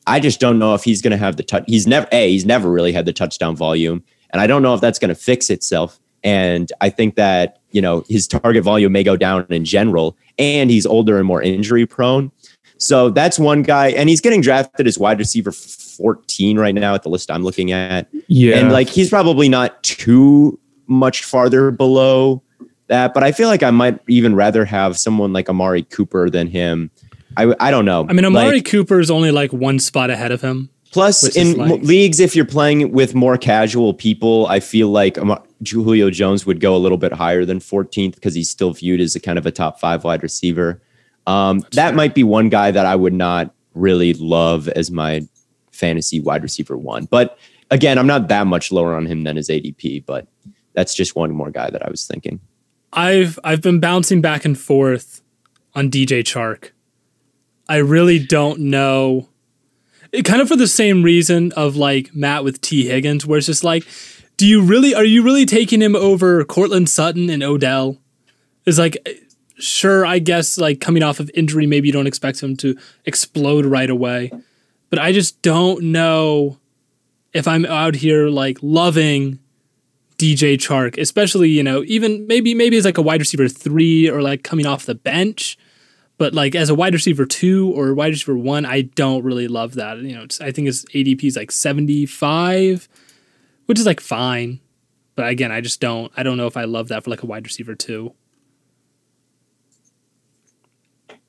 [0.06, 1.64] I just don't know if he's going to have the touch.
[1.66, 4.80] He's never a he's never really had the touchdown volume, and I don't know if
[4.80, 5.98] that's going to fix itself.
[6.24, 10.70] And I think that you know his target volume may go down in general, and
[10.70, 12.32] he's older and more injury prone.
[12.78, 15.52] So that's one guy, and he's getting drafted as wide receiver
[15.96, 18.08] 14 right now at the list I'm looking at.
[18.28, 18.56] Yeah.
[18.56, 22.42] And like he's probably not too much farther below
[22.88, 26.46] that, but I feel like I might even rather have someone like Amari Cooper than
[26.46, 26.90] him.
[27.36, 28.06] I, I don't know.
[28.08, 30.70] I mean, Amari Like, Cooper is only like one spot ahead of him.
[30.92, 35.18] plus in like- leagues, if you're playing with more casual people, I feel like
[35.68, 39.14] Julio Jones would go a little bit higher than 14th because he's still viewed as
[39.16, 40.80] a kind of a top five wide receiver.
[41.26, 45.26] Um, that might be one guy that I would not really love as my
[45.76, 47.04] fantasy wide receiver one.
[47.04, 47.38] But
[47.70, 50.26] again, I'm not that much lower on him than his ADP, but
[50.74, 52.40] that's just one more guy that I was thinking.
[52.92, 55.22] I've I've been bouncing back and forth
[55.74, 56.70] on DJ Chark.
[57.68, 59.28] I really don't know.
[60.12, 63.46] It, kind of for the same reason of like Matt with T Higgins, where it's
[63.46, 63.84] just like,
[64.36, 67.98] do you really are you really taking him over Courtland Sutton and Odell?
[68.64, 68.96] Is like,
[69.58, 73.66] sure, I guess like coming off of injury, maybe you don't expect him to explode
[73.66, 74.30] right away,
[74.96, 76.58] but I just don't know
[77.34, 79.38] if I'm out here like loving
[80.16, 84.22] DJ Chark, especially, you know, even maybe maybe as like a wide receiver three or
[84.22, 85.58] like coming off the bench.
[86.16, 89.74] But like as a wide receiver two or wide receiver one, I don't really love
[89.74, 89.98] that.
[89.98, 92.88] You know, I think his ADP is like 75,
[93.66, 94.60] which is like fine.
[95.14, 97.26] But again, I just don't I don't know if I love that for like a
[97.26, 98.14] wide receiver two.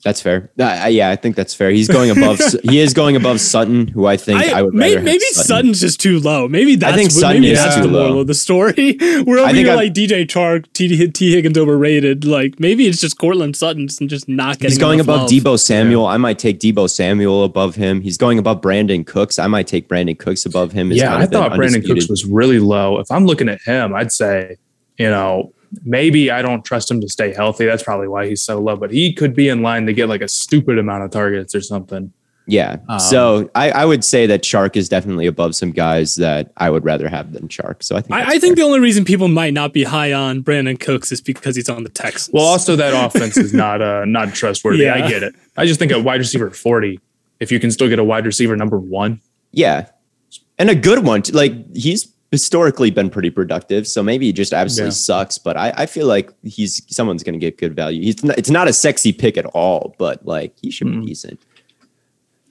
[0.08, 0.50] That's fair.
[0.58, 1.70] Uh, yeah, I think that's fair.
[1.70, 2.40] He's going above.
[2.64, 5.44] he is going above Sutton, who I think I, I, would maybe, maybe Sutton.
[5.48, 6.48] Sutton's just too low.
[6.48, 8.20] Maybe that's think what- Sutton maybe is that's too the moral low.
[8.22, 8.96] of the story.
[9.02, 12.24] We're over I think here I've- like DJ Chark, T, T Higgins overrated.
[12.24, 14.70] Like maybe it's just Courtland Sutton's and just not getting.
[14.70, 15.30] He's going above love.
[15.30, 16.06] Deebo Samuel.
[16.06, 18.00] I might take Deebo Samuel above him.
[18.00, 19.38] He's going above Brandin Cooks.
[19.40, 20.90] I might take Brandin Cooks above him.
[20.90, 22.04] It's yeah, kind I of thought Brandon undisputed.
[22.04, 22.98] Cooks was really low.
[23.00, 24.56] If I'm looking at him, I'd say,
[24.98, 25.52] you know,
[25.84, 27.66] maybe I don't trust him to stay healthy.
[27.66, 28.76] That's probably why he's so low.
[28.76, 31.62] But he could be in line to get like a stupid amount of targets or
[31.62, 32.14] something.
[32.50, 32.78] Yeah.
[32.88, 36.70] Um, so I, I would say that Chark is definitely above some guys that I
[36.70, 37.84] would rather have than Chark.
[37.84, 38.56] So I think I, I think fair.
[38.56, 41.84] the only reason people might not be high on Brandin Cooks is because he's on
[41.84, 42.34] the Texans.
[42.34, 44.86] Well, also that offense is not uh not trustworthy.
[44.86, 44.96] Yeah.
[44.96, 45.36] I get it.
[45.58, 47.02] I just think a wide receiver 40,
[47.42, 49.20] if you can still get a wide receiver number one,
[49.52, 49.90] yeah,
[50.58, 51.24] and a good one.
[51.34, 53.88] Like he's historically been pretty productive.
[53.88, 54.94] So maybe he just absolutely Yeah.
[54.94, 55.38] sucks.
[55.38, 58.02] But I, I feel like he's someone's going to get good value.
[58.04, 61.02] He's not, it's not a sexy pick at all, but like he should Mm.
[61.02, 61.40] be decent.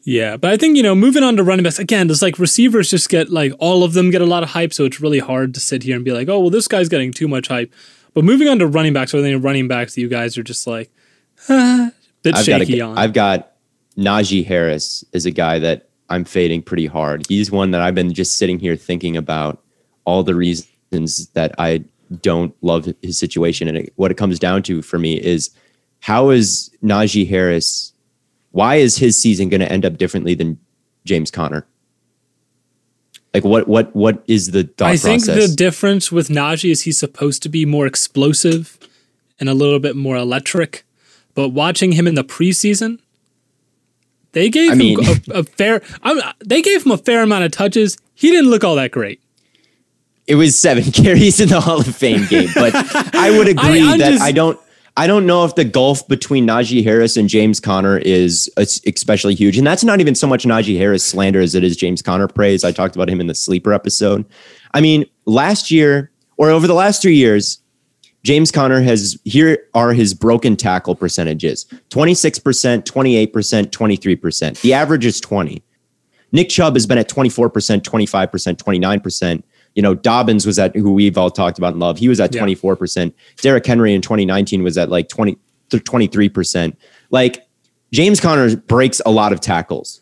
[0.05, 2.91] yeah, but I think you know, moving on to running backs again, it's like receivers
[2.91, 5.53] just get like all of them get a lot of hype, so it's really hard
[5.55, 7.72] to sit here and be like, oh, well, this guy's getting too much hype.
[8.14, 10.43] But moving on to running backs, are there any running backs that you guys are
[10.43, 10.91] just like,
[11.51, 11.91] ah,
[12.22, 12.97] bit I've got, shaky a, on?
[12.99, 13.53] I've got
[13.99, 17.27] Najee Harris is a guy that I'm fading pretty hard.
[17.29, 19.61] He's one that I've been just sitting here thinking about
[20.07, 21.84] all the reasons that I
[22.22, 23.68] don't love his situation.
[23.68, 25.50] And it, what it comes down to for me is
[26.00, 27.92] how is Najee Harris,
[28.52, 30.59] why is his season going to end up differently than
[31.04, 31.66] James Conner?
[33.34, 36.96] Like what what what is the thought I think the difference with Najee is he's
[36.96, 38.78] supposed to be more explosive
[39.38, 40.84] and a little bit more electric.
[41.34, 42.98] But watching him in the preseason,
[44.32, 44.98] they gave I him mean-
[45.30, 45.82] a, a fair.
[46.02, 47.98] I'm, they gave him a fair amount of touches.
[48.14, 49.20] He didn't look all that great.
[50.27, 52.72] It was seven carries in the Hall of Fame game, but
[53.14, 54.59] I would agree I'm that just- I don't.
[54.99, 59.35] I don't know if the gulf between Najee Harris and James Conner is uh, especially
[59.35, 62.27] huge, and that's not even so much Najee Harris slander as it is James Conner
[62.29, 62.64] praise.
[62.64, 64.24] I talked about him in the sleeper episode.
[64.72, 67.59] I mean, last year or over the last three years,
[68.24, 73.72] James Conner has here are his broken tackle percentages: twenty six percent, twenty eight percent,
[73.72, 74.59] twenty three percent.
[74.62, 75.62] The average is twenty.
[76.33, 77.51] Nick Chubb has been at 24%,
[77.83, 79.43] 25%, 29%.
[79.77, 81.99] You know, Dobbins was at who we've all talked about and love.
[81.99, 83.12] He was at 24%.
[83.43, 85.37] Derrick Henry in 2019 was at like 20
[85.70, 86.74] th- 23%.
[87.11, 87.47] Like
[87.93, 90.01] James Conner breaks a lot of tackles.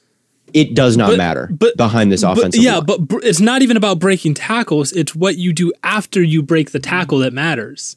[0.52, 2.84] it does not But- matter but- behind this But, offensive yeah, line.
[2.86, 4.92] but br- it's not even about breaking tackles.
[4.92, 7.96] It's what you do after you break the tackle that matters.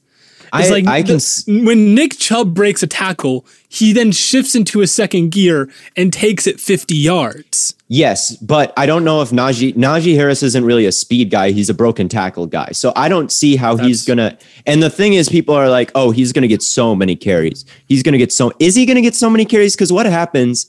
[0.54, 4.82] I, like I can the- when Nick Chubb breaks a tackle, he then shifts into
[4.82, 7.76] a second gear and takes it 50 yards.
[7.90, 11.52] Yes, but I don't know if Najee Najee Harris isn't really a speed guy.
[11.52, 12.72] He's a broken tackle guy.
[12.74, 14.38] So I don't see how he's gonna.
[14.66, 17.64] And the thing is, people are like, "Oh, he's gonna get so many carries.
[17.88, 19.76] He's gonna get so." Is he gonna get so many carries?
[19.76, 20.66] Because what happens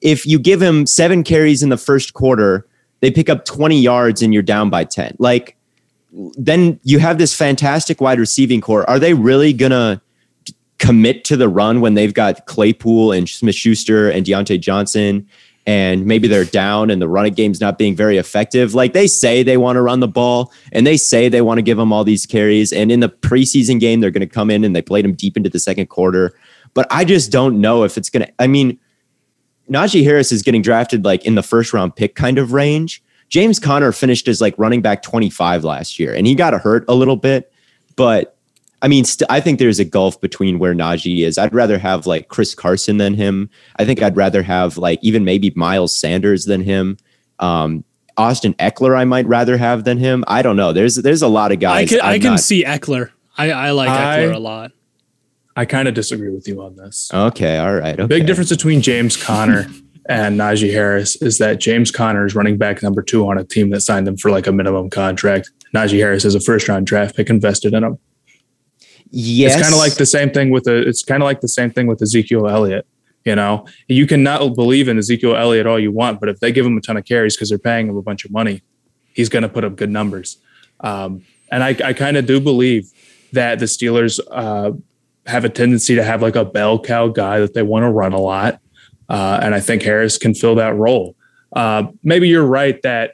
[0.00, 2.66] if you give him seven carries in the first quarter?
[3.00, 5.16] They pick up twenty yards and you're down by ten.
[5.18, 5.56] Like,
[6.36, 8.88] then you have this fantastic wide receiving corps.
[8.88, 10.02] Are they really gonna?
[10.80, 15.28] commit to the run when they've got Claypool and Smith Schuster and Diontae Johnson,
[15.66, 18.74] and maybe they're down and the running game's not being very effective.
[18.74, 21.62] Like they say they want to run the ball and they say they want to
[21.62, 22.72] give them all these carries.
[22.72, 25.36] And in the preseason game, they're going to come in and they played them deep
[25.36, 26.34] into the second quarter.
[26.72, 28.78] But I just don't know if it's going to, I mean,
[29.68, 33.02] Najee Harris is getting drafted like in the first round pick kind of range.
[33.30, 36.94] James Conner finished as like running back 25 last year and he got hurt a
[36.94, 37.50] little bit,
[37.96, 38.36] but
[38.82, 41.36] I mean, st- I think there's a gulf between where Najee is.
[41.38, 43.50] I'd rather have like Chris Carson than him.
[43.76, 46.96] I think I'd rather have like even maybe Miles Sanders than him.
[47.40, 47.84] Um,
[48.16, 50.24] Austin Ekeler, I might rather have than him.
[50.28, 50.72] I don't know.
[50.72, 51.88] There's there's a lot of I guys.
[51.90, 53.10] can, I I'm can not- see Ekeler.
[53.38, 54.72] I, I like I- Ekeler a lot.
[55.56, 57.10] I kind of disagree with you on this.
[57.12, 57.98] Okay, all right.
[57.98, 58.06] Okay.
[58.06, 59.66] Big difference between James Conner
[60.08, 63.70] and Najee Harris is that James Conner is running back number two on a team
[63.70, 65.50] that signed him for like a minimum contract.
[65.74, 67.98] Najee Harris is a first round draft pick invested in him.
[69.10, 70.76] Yes, It's kind of like the same thing with the.
[70.76, 72.86] It's kind of like the same thing with Ezekiel Elliott.
[73.24, 76.64] You know, you cannot believe in Ezekiel Elliott all you want, but if they give
[76.64, 78.62] him a ton of carries because they're paying him a bunch of money,
[79.12, 80.38] he's going to put up good numbers.
[80.80, 82.90] Um, and I, I kind of do believe
[83.32, 84.72] that the Steelers uh,
[85.26, 88.12] have a tendency to have like a bell cow guy that they want to run
[88.12, 88.60] a lot,
[89.10, 91.16] uh, and I think Harris can fill that role.
[91.54, 93.12] Uh, maybe you're right that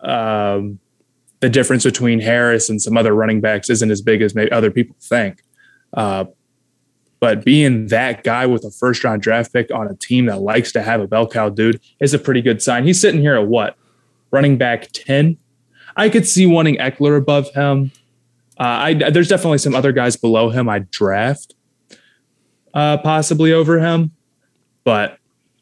[0.00, 0.78] um,
[1.40, 4.70] the difference between Harris and some other running backs isn't as big as maybe other
[4.70, 5.42] people think.
[5.92, 6.26] Uh,
[7.18, 10.70] but being that guy with a first round draft pick on a team that likes
[10.72, 12.84] to have a bell cow dude is a pretty good sign.
[12.84, 13.76] He's sitting here at what?
[14.30, 15.38] Running back 10?
[15.96, 17.90] I could see wanting Ekeler above him.
[18.60, 21.54] Uh, I, there's definitely some other guys below him I'd draft
[22.76, 24.12] uh, possibly over him,
[24.86, 25.18] but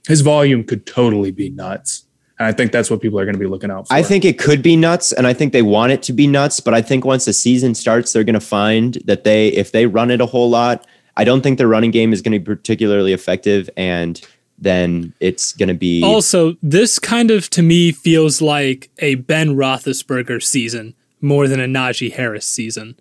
[0.06, 2.04] his volume could totally be nuts.
[2.38, 3.94] And I think that's what people are going to be looking out for.
[3.94, 6.60] I think it could be nuts, and I think they want it to be nuts.
[6.60, 9.86] But I think once the season starts, they're going to find that they, if they
[9.86, 12.44] run it a whole lot, I don't think their running game is going to be
[12.44, 14.20] particularly effective, and
[14.58, 19.56] then it's going to be Also, this kind of to me feels like a Ben
[19.56, 22.96] Roethlisberger season more than a Najee Harris season.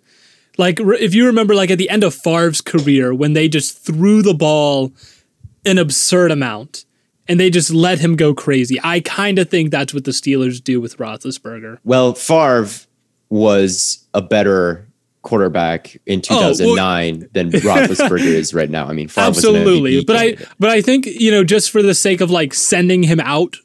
[0.56, 3.84] Like re- if you remember, like at the end of Favre's career, when they just
[3.84, 4.92] threw the ball
[5.64, 6.84] an absurd amount
[7.26, 8.78] and they just let him go crazy.
[8.84, 11.78] I kind of think that's what the Steelers do with Roethlisberger.
[11.84, 12.68] Well, Favre
[13.30, 14.86] was a better
[15.22, 18.86] quarterback in Oh, well- 2009 than Roethlisberger is right now.
[18.86, 22.20] I mean, Favre Absolutely, but I but I think you know just for the sake
[22.20, 23.56] of like sending him out,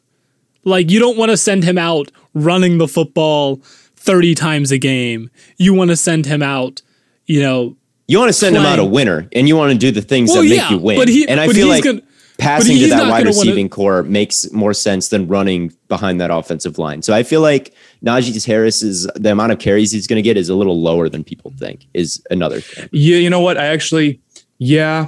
[0.64, 3.58] like you don't want to send him out running the football
[3.98, 5.30] thirty times a game.
[5.58, 6.82] You want to send him out,
[7.26, 7.76] you know.
[8.10, 10.32] You want to send him out a winner, and you want to do the things
[10.32, 10.98] Well, that make yeah, you win.
[10.98, 12.02] but he- and I feel like gonna-
[12.40, 16.32] passing to that wide gonna wanna- receiving corps makes more sense than running behind that
[16.32, 17.02] offensive line.
[17.04, 17.72] So I feel like
[18.04, 21.08] Najee Harris is the amount of carries he's going to get is a little lower
[21.08, 21.86] than people think.
[21.94, 22.90] Is another thing.
[22.92, 23.58] Yeah, you know what?
[23.58, 24.22] I actually,
[24.58, 25.08] yeah.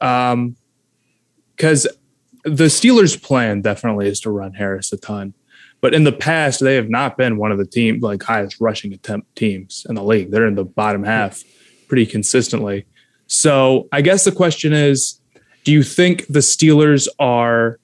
[0.00, 0.54] Um,
[1.56, 1.88] because
[2.44, 5.34] the Steelers' plan definitely is to run Harris a ton,
[5.80, 8.92] but in the past they have not been one of the team like highest rushing
[8.92, 10.30] attempt teams in the league.
[10.30, 11.42] They're in the bottom half
[11.88, 12.86] pretty consistently.
[13.26, 15.20] So I guess the question is,
[15.64, 17.78] do you think the Steelers are?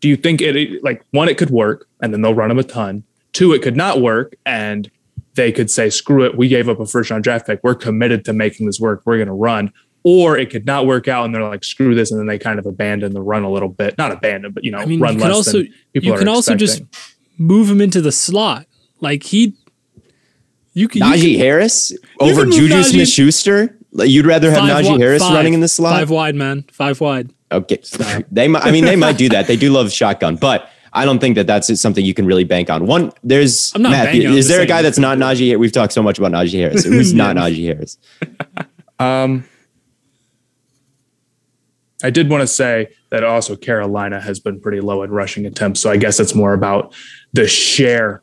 [0.00, 2.64] Do you think it like one it could work and then they'll run them a
[2.64, 3.04] ton?
[3.32, 4.90] Two, it could not work and
[5.34, 7.60] they could say, screw it, we gave up a first round draft pick.
[7.62, 9.02] We're committed to making this work.
[9.04, 9.72] We're going to run.
[10.04, 12.10] Or it could not work out and they're like, screw this.
[12.10, 13.96] And then they kind of abandon the run a little bit.
[13.96, 16.28] Not abandon, but, you know, I mean, run you less also than people you can
[16.28, 16.82] also just
[17.38, 18.66] move him into the slot.
[19.00, 19.54] Like he,
[20.74, 23.76] you can you Najee can- Harris over can move Juju Smith Schuster.
[23.94, 25.98] You'd rather have five Najee Harris five- running in the slot?
[25.98, 26.64] Five wide, man.
[26.72, 27.30] Five wide.
[27.50, 27.78] Okay,
[28.30, 28.64] they might.
[28.64, 29.46] I mean, they might do that.
[29.46, 32.70] They do love shotgun, but I don't think that that's something you can really bank
[32.70, 32.86] on.
[32.86, 34.04] One, there's I'm not Matt.
[34.06, 35.26] banking, I'm Is there a guy that's not do it.
[35.26, 35.58] Najee?
[35.58, 36.84] We've talked so much about Najee Harris.
[36.84, 37.98] Who's not Najee Harris?
[38.98, 39.44] Um,
[42.04, 45.80] I did want to say that also Carolina has been pretty low in rushing attempts.
[45.80, 46.94] So I guess it's more about
[47.32, 48.22] the share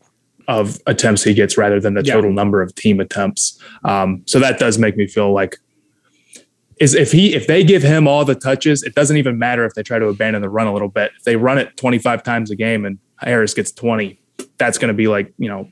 [0.49, 2.15] of attempts he gets rather than the Yeah.
[2.15, 3.57] total number of team attempts.
[3.83, 5.57] Um, so that does make me feel like
[6.79, 9.73] is if he if they give him all the touches, it doesn't even matter if
[9.75, 11.11] they try to abandon the run a little bit.
[11.17, 14.19] If they run it 25 times a game and Harris gets 20,
[14.57, 15.69] that's going to be like you know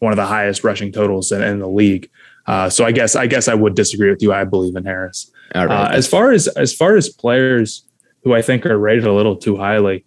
[0.00, 2.10] one of the highest rushing totals in, in the league.
[2.46, 4.32] Uh, so I guess I guess I would disagree with you.
[4.32, 5.30] I believe in Harris.
[5.54, 5.92] All right.
[5.92, 7.84] Uh, as far as as far as players
[8.24, 10.04] who I think are rated a little too highly,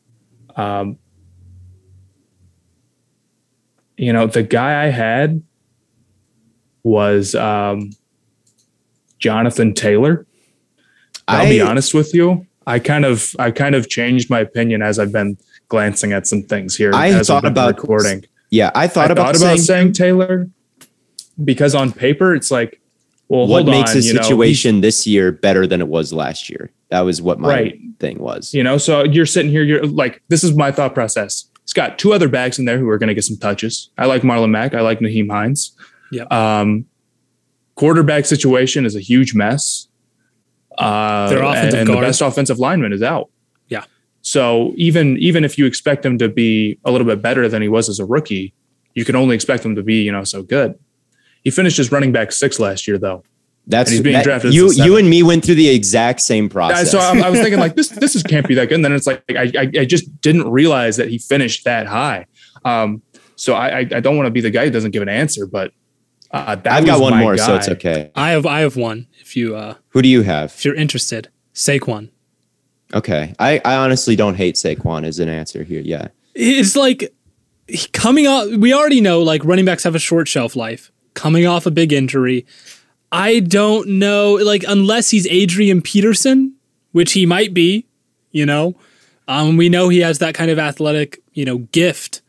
[0.58, 0.98] um,
[4.00, 5.44] you know, the guy I had
[6.84, 7.92] was um,
[9.20, 10.26] Jonathan Taylor.
[11.28, 12.48] I'll be honest with you.
[12.66, 15.38] I kind of I kind of changed my opinion as I've been
[15.68, 16.92] glancing at some things here.
[16.94, 18.26] I as thought about- recording.
[18.52, 20.50] yeah, I thought I about thought about saying, saying Taylor
[21.44, 22.80] because on paper it's like,
[23.28, 26.12] well, what hold makes on, the you know, situation this year better than it was
[26.14, 26.72] last year.
[26.90, 27.80] That was what my Right.
[28.00, 28.54] thing was.
[28.54, 31.46] You know, so you're sitting here, you're like, this is my thought process.
[31.70, 33.92] He's got two other backs in there who are going to get some touches.
[33.96, 34.74] I like Marlon Mack.
[34.74, 35.78] I like Nyheim Hines.
[36.12, 36.34] Yep.
[36.34, 36.88] Um,
[37.76, 39.88] quarterback situation is a huge mess.
[40.80, 43.30] Uh, Their offensive and the best offensive lineman is out.
[43.68, 43.84] Yeah.
[44.24, 47.68] So even even if you expect him to be a little bit better than he
[47.68, 48.52] was as a rookie,
[48.96, 50.74] you can only expect him to be you know so good.
[51.44, 53.24] He finished as running back six last year though.
[53.70, 56.46] That's And he's being that- drafted You you and me went through the exact same
[56.46, 56.92] Yeah, process.
[56.92, 58.76] so I, I was thinking like this this is can't be that good.
[58.76, 62.26] And then it's like I, I I just didn't realize that he finished that high.
[62.66, 63.02] Um,
[63.36, 65.46] so I I, I don't want to be the guy who doesn't give an answer,
[65.46, 65.72] but
[66.32, 68.12] uh, that I've got was one my more, so it's okay.
[68.16, 69.08] I have I have one.
[69.22, 70.52] If you uh, Who do you have?
[70.52, 72.10] if you're interested, Saquon.
[72.94, 75.82] Okay, I, I honestly don't hate Saquon as an answer here.
[75.82, 77.14] Yeah, It's like
[77.94, 78.48] coming off.
[78.58, 80.92] We already know like running backs have a short shelf life.
[81.14, 82.46] Coming off a big injury,
[83.12, 84.34] I don't know.
[84.34, 86.56] Like unless he's Adrian Peterson,
[86.92, 87.86] which he might be.
[88.32, 88.76] You know,
[89.28, 92.22] um, we know he has that kind of athletic, you know, gift.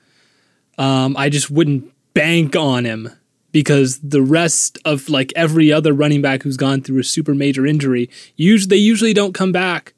[0.79, 3.11] Um, I just wouldn't bank on him
[3.53, 7.67] because the rest of like every other running back who's gone through a super major
[7.67, 9.93] injury, usually they usually don't come back,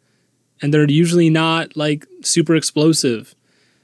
[0.60, 3.34] and they're usually not like super explosive.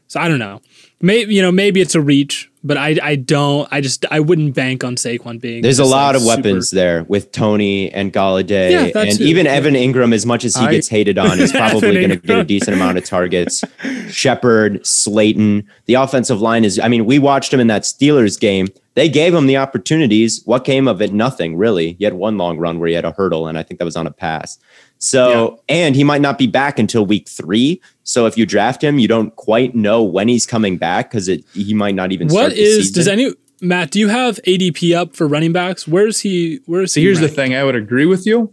[0.08, 0.60] So I don't know.
[1.00, 3.66] Maybe you know maybe it's a reach, but I I don't.
[3.72, 5.62] I just I wouldn't bank on Saquon being.
[5.62, 9.24] there's a lot like, of weapons super- there with Tony and Golladay, Yeah, and too.
[9.24, 10.14] even Evan Engram.
[10.14, 12.76] As much as he I- gets hated on, is probably going to get a decent
[12.76, 13.64] amount of targets.
[14.10, 16.78] Shepard, Slayton, the offensive line is.
[16.78, 18.68] I mean, we watched him in that Steelers game.
[18.94, 20.42] They gave him the opportunities.
[20.44, 21.12] What came of it?
[21.12, 21.92] Nothing really.
[21.94, 23.96] He had one long run where he had a hurdle, and I think that was
[23.96, 24.58] on a pass.
[24.98, 27.80] So, and he might not be back until week three.
[28.02, 31.44] So, if you draft him, you don't quite know when he's coming back because it
[31.52, 32.28] he might not even.
[32.28, 33.90] What start is does any Matt?
[33.90, 35.86] Do you have ADP up for running backs?
[35.86, 36.60] Where's he?
[36.66, 37.06] Where's So he?
[37.06, 38.52] here's the thing: I would agree with you,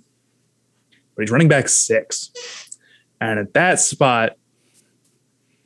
[1.16, 2.32] but he's running back six,
[3.20, 4.38] and at that spot,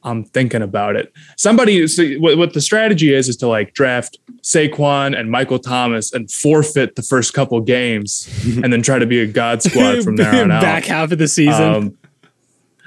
[0.10, 1.14] I'm thinking about it.
[1.38, 6.14] Somebody, so what, what the strategy is, is to like draft Saquon and Michael Thomas
[6.14, 8.28] and forfeit the first couple games,
[8.64, 10.62] and then try to be a god squad from there on out.
[10.62, 11.74] Back half of the season.
[11.74, 11.98] Um,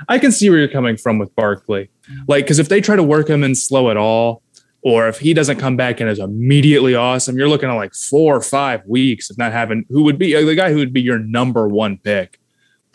[0.09, 1.89] I can see where you're coming from with Barkley.
[2.27, 4.43] Like, because if they try to work him in slow at all,
[4.83, 8.35] or if he doesn't come back and is immediately awesome, you're looking at like four
[8.37, 11.01] or five weeks of not having who would be uh, the guy who would be
[11.01, 12.41] your number one pick.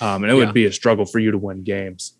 [0.02, 0.46] Um, and it Yeah.
[0.46, 2.17] would be a struggle for you to win games.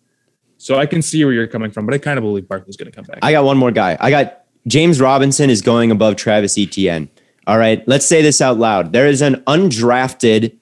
[0.58, 2.90] So I can see where you're coming from, but I kind of believe Barkley's going
[2.90, 3.20] to come back.
[3.22, 3.96] I got one more guy.
[4.00, 7.08] I got James Robinson is going above Travis Etienne.
[7.46, 8.92] All right, let's say this out loud.
[8.92, 10.56] There is an undrafted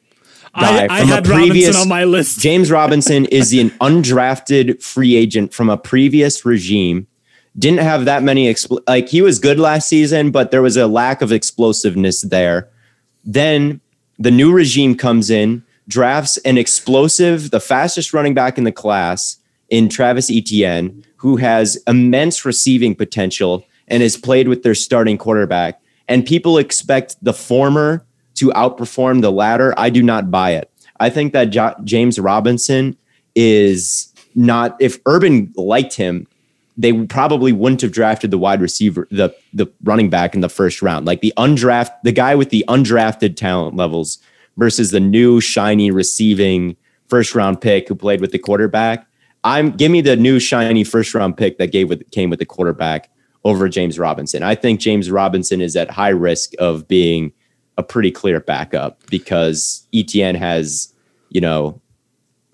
[0.55, 1.69] guy I, I from had a previous.
[1.69, 2.39] Robinson on my list.
[2.41, 7.07] James Robinson is an undrafted free agent from a previous regime.
[7.59, 10.87] Didn't have that many expl- like he was good last season, but there was a
[10.87, 12.69] lack of explosiveness there.
[13.25, 13.81] Then
[14.19, 19.39] the new regime comes in, drafts an explosive, the fastest running back in the class
[19.69, 25.81] in Travis Etienne, who has immense receiving potential and has played with their starting quarterback.
[26.09, 28.05] And people expect the former
[28.37, 29.75] to outperform the latter.
[29.77, 30.71] I do not buy it.
[31.01, 32.97] I think that Jo- James Robinson
[33.35, 36.27] is not, if Urban liked him,
[36.77, 40.83] they probably wouldn't have drafted the wide receiver, the the running back in the first
[40.83, 41.07] round.
[41.07, 44.19] Like the undraft, the guy with the undrafted talent levels
[44.59, 46.77] versus the new shiny receiving
[47.09, 49.07] first round pick who played with the quarterback.
[49.47, 52.45] I'm give me the new shiny first round pick that gave with came with the
[52.45, 53.09] quarterback
[53.45, 54.43] over James Robinson.
[54.43, 57.33] I think James Robinson is at high risk of being
[57.79, 60.93] a pretty clear backup because Etienne has,
[61.29, 61.81] you know,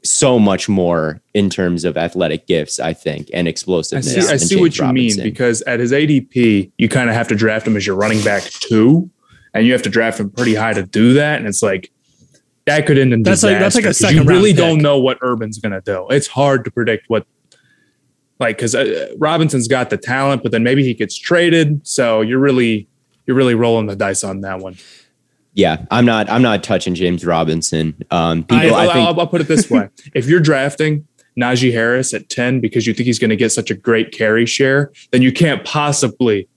[0.04, 4.12] so much more in terms of athletic gifts, I think, and I explosiveness.
[4.12, 5.22] see, I see what you Robinson.
[5.22, 8.22] mean because at his ADP, you kind of have to draft him as your running
[8.22, 9.10] back two,
[9.54, 11.38] and you have to draft him pretty high to do that.
[11.38, 11.90] And it's like
[12.66, 14.56] that could end in That's like- that's like a disaster 'cause second You really round
[14.58, 14.82] don't pick.
[14.82, 16.06] know what Urban's going to do.
[16.10, 17.26] It's hard to predict what,
[18.38, 21.86] like, because uh, Robinson's got the talent, but then maybe he gets traded.
[21.86, 22.88] So you're really
[23.26, 24.76] you're really rolling the dice on that one.
[25.54, 26.28] yeah, I'm not.
[26.30, 27.94] I'm not touching James Robinson.
[28.10, 31.06] Um, I, people, I, think will put it this way: if you're drafting
[31.38, 34.44] Najee Harris at 10 because you think he's going to get such a great carry
[34.46, 36.48] share, then you can't possibly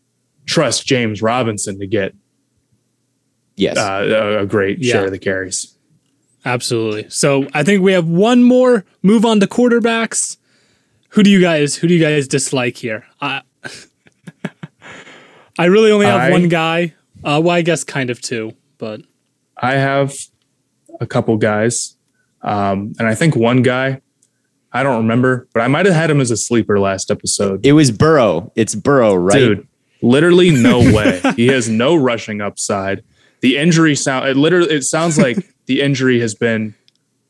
[0.46, 2.14] trust James Robinson to get
[3.56, 4.94] yes, uh, a great Yeah.
[4.94, 5.75] share of the carries.
[6.46, 7.10] Absolutely.
[7.10, 10.38] So I think we have one more move on to quarterbacks.
[11.10, 13.06] Who do you guys who do you guys dislike here?
[13.20, 13.42] I
[15.58, 16.94] I really only have I- one guy.
[17.24, 19.02] Uh, well, I guess kind of two, but
[19.58, 20.14] I have
[21.00, 21.98] a couple guys,
[22.44, 24.02] um, and I think one guy,
[24.72, 27.66] I don't remember, but I might have had him as a sleeper last episode.
[27.66, 28.52] it was Burrow.
[28.56, 29.34] It's Burrow, right?
[29.34, 29.68] Dude,
[30.04, 31.20] literally no way.
[31.36, 33.04] he has no rushing upside.
[33.46, 35.38] The injury sound it literally it sounds like
[35.68, 36.74] the injury has been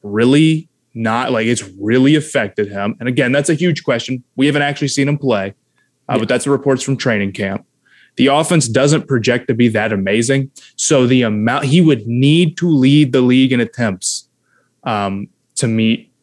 [0.01, 2.95] really not like it's really affected him.
[3.01, 4.24] And again, that's a huge question.
[4.38, 5.55] We haven't actually seen him play,
[6.07, 7.66] uh, but that's the reports from training camp.
[8.16, 10.51] The offense doesn't project to be that amazing.
[10.78, 14.30] So the amount he would need to lead the league in attempts
[14.86, 16.13] um, to meet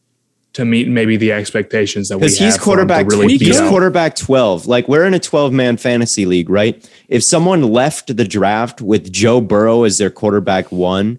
[0.54, 3.06] to meet maybe the expectations that we because he's have for him to quarterback.
[3.06, 3.70] really He he's out.
[3.70, 4.66] quarterback twelve.
[4.66, 6.88] Like we're in a twelve man fantasy league, right?
[7.08, 11.18] If someone left the draft with Joe Burrow as their quarterback one,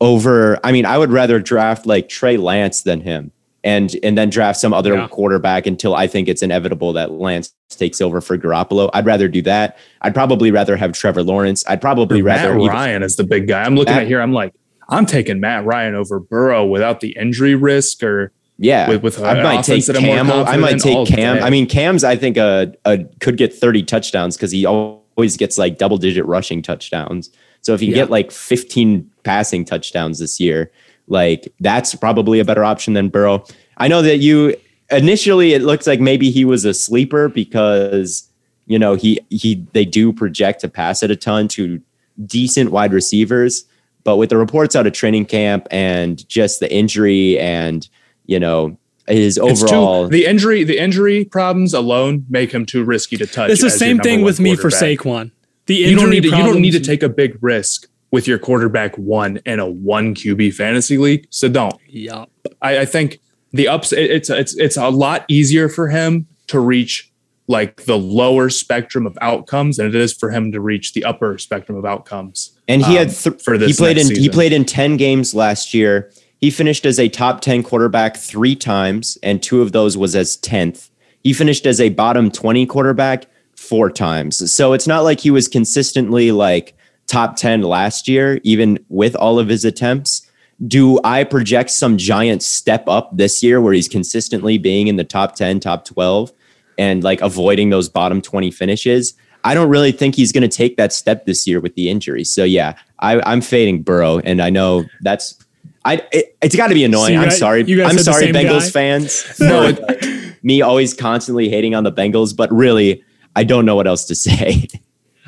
[0.00, 3.30] over, I mean, I would rather draft like Trey Lance than him,
[3.64, 5.08] and and then draft some other Yeah.
[5.08, 8.90] quarterback until I think it's inevitable that Lance takes over for Garoppolo.
[8.94, 9.76] I'd rather do that.
[10.02, 11.64] I'd probably rather have Trevor Lawrence.
[11.68, 13.62] I'd probably Matt rather even- Ryan is the big guy.
[13.64, 14.20] I'm looking Matt- at here.
[14.20, 14.52] I'm like,
[14.88, 19.42] I'm taking Matt Ryan over Burrow without the injury risk or Yeah, with- with I
[19.42, 20.30] might take Cam.
[20.30, 21.36] I might take Cam.
[21.36, 21.42] day.
[21.42, 25.58] I mean, Cam's I think uh, uh could get 30 touchdowns because he always gets
[25.58, 27.30] like double digit rushing touchdowns.
[27.62, 27.94] So if you Yeah.
[27.94, 30.70] get like 15 passing touchdowns this year,
[31.08, 33.44] like that's probably a better option than Burrow.
[33.78, 34.56] I know that you
[34.90, 38.28] initially it looks like maybe he was a sleeper because
[38.66, 41.80] you know he he they do project to pass it a ton to
[42.26, 43.64] decent wide receivers
[44.04, 47.88] but with the reports out of training camp and just the injury and
[48.26, 48.76] you know
[49.08, 53.50] his overall too, the injury the injury problems alone make him too risky to touch.
[53.50, 54.98] it's the same thing with me for quarterback.
[54.98, 55.30] Saquon.
[55.66, 58.26] The You don't injury need to, you don't need to take a big risk with
[58.28, 61.26] your quarterback one in a one QB fantasy league.
[61.30, 61.74] So don't.
[61.88, 62.30] Yup.
[62.60, 63.20] I, I think
[63.52, 67.10] the ups it- it's it's it's a lot easier for him to reach
[67.48, 71.38] like the lower spectrum of outcomes than it is for him to reach the upper
[71.38, 72.56] spectrum of outcomes.
[72.68, 75.34] and he um, had th- for he played in next he played in 10 games
[75.34, 76.12] last year
[76.42, 80.36] he finished as a top 10 quarterback three times and two of those was as
[80.36, 80.90] 10th
[81.22, 83.26] he finished as a bottom 20 quarterback
[83.56, 84.52] four times.
[84.52, 86.74] So it's not like he was consistently like
[87.06, 90.28] top 10 last year even with all of his attempts.
[90.66, 95.04] Do i project some giant step up this year where he's consistently being in the
[95.04, 96.32] top 10 top 12
[96.78, 99.14] and like avoiding those bottom 20 finishes?
[99.44, 102.22] I don't really think he's going to take that step this year with the injury.
[102.22, 105.36] So yeah, I, I'm fading Burrow, and I know that's
[105.84, 106.06] I.
[106.12, 107.14] It, it's got to be annoying.
[107.14, 107.82] So I'm guys- sorry.
[107.82, 108.70] I'm sorry, Bengals guy?
[108.70, 109.24] fans.
[109.40, 113.04] No, for, like, me always constantly hating on the Bengals, but really,
[113.36, 114.68] I don't know what else to say.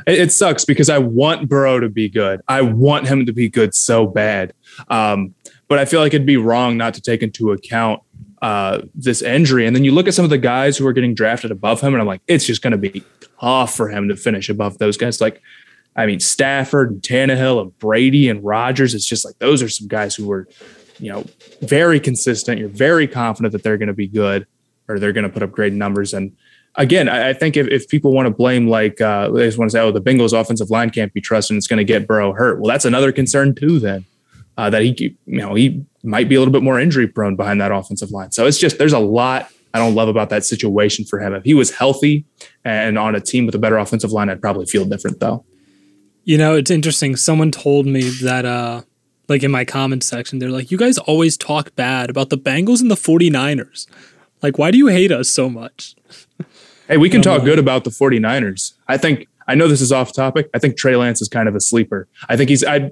[0.06, 2.42] It, it sucks because I want Burrow to be good.
[2.46, 4.52] I want him to be good so bad.
[4.88, 5.34] Um,
[5.66, 8.02] but I feel like it'd be wrong not to take into account
[8.42, 9.66] uh, this injury.
[9.66, 11.94] And then you look at some of the guys who are getting drafted above him,
[11.94, 13.02] and I'm like, it's just going to be
[13.40, 15.20] tough for him to finish above those guys.
[15.22, 15.40] Like,
[15.96, 18.94] I mean, Stafford and Tannehill and Brady and Rodgers.
[18.94, 20.48] It's just like those are some guys who were,
[20.98, 21.24] you know,
[21.60, 22.58] very consistent.
[22.58, 24.46] You're very confident that they're going to be good
[24.88, 26.12] or they're going to put up great numbers.
[26.12, 26.36] And
[26.74, 29.70] again, I, I think if, if people want to blame, like, uh, they just want
[29.70, 32.06] to say, oh, the Bengals offensive line can't be trusted and it's going to get
[32.06, 32.60] Burrow hurt.
[32.60, 34.04] Well, that's another concern too, then,
[34.58, 37.60] uh, that he, you know, he might be a little bit more injury prone behind
[37.60, 38.32] that offensive line.
[38.32, 41.34] So it's just, there's a lot I don't love about that situation for him.
[41.34, 42.24] If he was healthy
[42.64, 45.44] and on a team with a better offensive line, I'd probably feel different though.
[46.24, 47.16] You know, it's interesting.
[47.16, 48.82] Someone told me that, uh,
[49.28, 52.80] like in my comments section, they're like, you guys always talk bad about the Bengals
[52.80, 53.86] and the 49ers.
[54.42, 55.94] Like, why do you hate us so much?
[56.86, 58.74] Hey, we can talk good about the 49ers.
[58.88, 60.50] I think I know this is off topic.
[60.52, 62.08] I think Trey Lance is kind of a sleeper.
[62.28, 62.90] I think he's I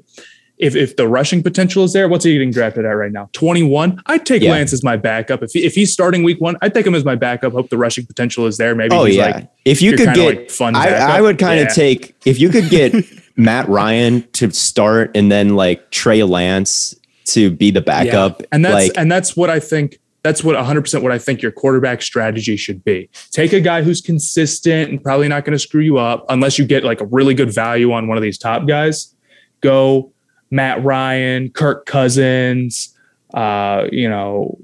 [0.57, 3.29] if if the rushing potential is there, what's he getting drafted at right now?
[3.35, 4.01] 21.
[4.07, 4.53] I'd take Yeah.
[4.53, 5.43] Lance as my backup.
[5.43, 7.53] If he, if he's starting week 1, I'd take him as my backup.
[7.53, 8.75] Hope the rushing potential is there.
[8.75, 11.39] Maybe Oh he's yeah, like if you could kinda get, like fun I, I would
[11.39, 11.75] kind of Yeah.
[11.75, 12.95] take if you could get
[13.37, 16.95] Matt Ryan to start and then like Trey Lance
[17.27, 19.99] to be the backup, And that's like and that's what I think.
[20.23, 23.11] That's what 100% what I think your quarterback strategy should be.
[23.33, 26.65] Take a guy who's consistent and probably not going to screw you up unless you
[26.65, 29.17] get like a really good value on one of these top guys.
[29.63, 30.13] Go
[30.53, 32.97] Matt Ryan, Kirk Cousins,
[33.35, 34.59] uh, you know,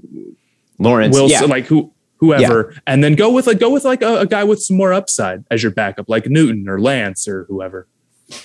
[0.79, 1.17] Lawrence.
[1.17, 4.27] Wilson, yeah, like who whoever, and then go with like go with like a, a
[4.27, 7.89] guy with some more upside as your backup, like Newton or Lance or whoever.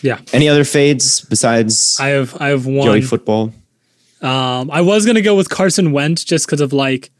[0.01, 0.19] Yeah.
[0.31, 2.85] Any other fades besides I have I have one.
[2.85, 3.53] Joey football?
[4.21, 7.11] Um, I was gonna go with Carson Wentz just because of like,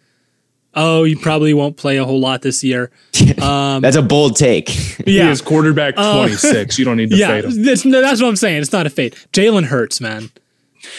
[0.74, 2.92] oh, you probably won't play a whole lot this year.
[3.42, 4.70] Um, That's a bold take.
[5.06, 6.80] He yeah, is quarterback 26.
[6.80, 7.64] you don't need to yeah, fade him.
[7.64, 8.62] that's, no, that's what I'm saying.
[8.62, 9.14] It's not a fade.
[9.34, 10.30] Jalen Hurts, man.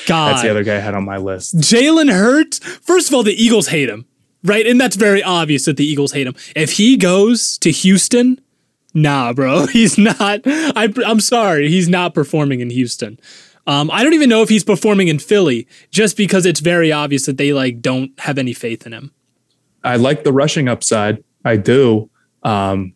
[0.07, 1.57] God, That's the other guy I had on my list.
[1.57, 2.59] Jalen Hurts.
[2.59, 4.07] First of all, the Eagles hate him,
[4.43, 4.67] right?
[4.67, 6.35] And that's very obvious that the Eagles hate him.
[6.55, 8.41] If he goes to Houston,
[8.95, 10.41] nah, bro, he's not.
[10.47, 13.19] I, I'm sorry, he's not performing in Houston.
[13.67, 17.27] Um, I don't even know if he's performing in Philly, just because it's very obvious
[17.27, 19.13] that they like don't have any faith in him.
[19.83, 21.23] I like the rushing upside.
[21.45, 22.11] I do.
[22.43, 22.95] Um,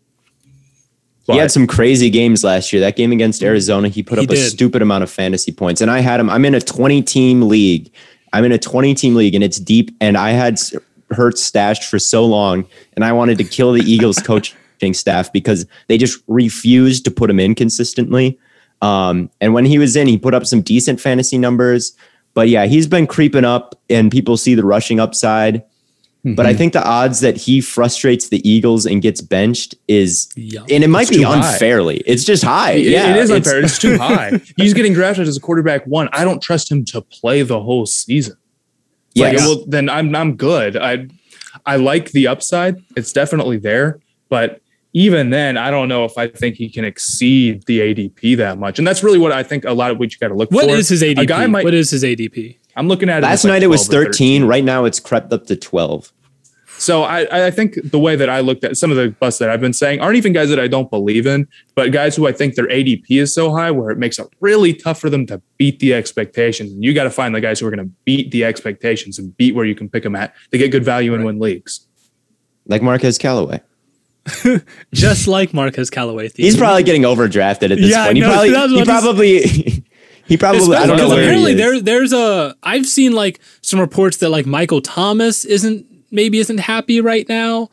[1.26, 2.80] He had some crazy games last year.
[2.80, 5.80] That game against Arizona, he put He up a stupid amount of fantasy points.
[5.82, 6.30] And I had him.
[6.30, 7.90] I'm in a 20 team league.
[8.32, 9.90] I'm in a 20 team league, and it's deep.
[10.00, 10.58] And I had
[11.10, 14.18] Hurts stashed for so long, and I wanted to kill the Eagles
[14.78, 18.38] coaching staff because they just refused to put him in consistently.
[18.80, 21.96] Um, and when he was in, he put up some decent fantasy numbers.
[22.34, 25.64] But yeah, he's been creeping up, and people see the rushing upside.
[26.24, 30.60] But I think the odds that he frustrates the Eagles and gets benched is, Yeah.
[30.68, 31.52] and it might It's be too high.
[31.52, 32.02] unfairly.
[32.06, 32.72] It's just high.
[32.72, 33.64] It- yeah, it is it's- unfair.
[33.64, 34.38] It's too high.
[34.56, 36.08] He's getting drafted as a quarterback one.
[36.12, 38.36] I don't trust him to play the whole season.
[39.16, 40.76] Like, well, then I'm I'm good.
[40.76, 41.06] I
[41.66, 42.76] I like the upside.
[42.94, 43.98] It's definitely there,
[44.28, 44.60] but
[44.94, 48.78] even then, I don't know if I think he can exceed the ADP that much.
[48.78, 50.64] And that's really what I think a lot of what you got to look What
[50.64, 50.70] for.
[50.70, 51.18] is his ADP?
[51.18, 51.64] A guy might.
[51.64, 52.56] what is his ADP?
[52.76, 54.44] I'm looking at it Last as like night it was 12 or 13.
[54.44, 56.12] Right now it's crept up to 12.
[56.78, 59.50] So I, I think the way that I looked at some of the busts that
[59.50, 62.32] I've been saying aren't even guys that I don't believe in, but guys who I
[62.32, 65.42] think their ADP is so high where it makes it really tough for them to
[65.56, 66.70] beat the expectations.
[66.72, 69.36] And you got to find the guys who are going to beat the expectations and
[69.36, 71.84] beat where you can pick them at to get good value and win leagues.
[72.66, 73.60] Like Marquez Callaway.
[74.92, 76.30] Just like Marquez Callaway.
[76.34, 78.16] He's probably getting overdrafted at this Yeah, point.
[78.16, 79.38] He no, probably, he probably,
[80.26, 84.18] he probably, I don't know apparently he there there's a I've seen like some reports
[84.18, 87.70] that like Michael Thomas isn't maybe isn't happy right now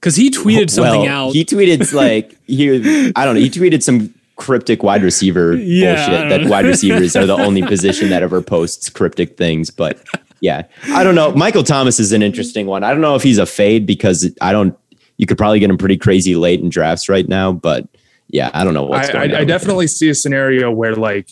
[0.00, 1.32] because he tweeted something well, out.
[1.32, 3.40] He tweeted like he, I don't know.
[3.40, 8.10] He tweeted some cryptic wide receiver Yeah, bullshit that wide receivers are the only position
[8.10, 9.70] that ever posts cryptic things.
[9.70, 9.98] But
[10.40, 11.32] yeah, I don't know.
[11.32, 12.84] Michael Thomas is an interesting one.
[12.84, 14.78] I don't know if he's a fade because I don't.
[15.16, 17.86] You could probably get him pretty crazy late in drafts right now, but
[18.28, 19.34] yeah, I don't know what's I, going on.
[19.34, 21.28] I, I with definitely see a scenario where like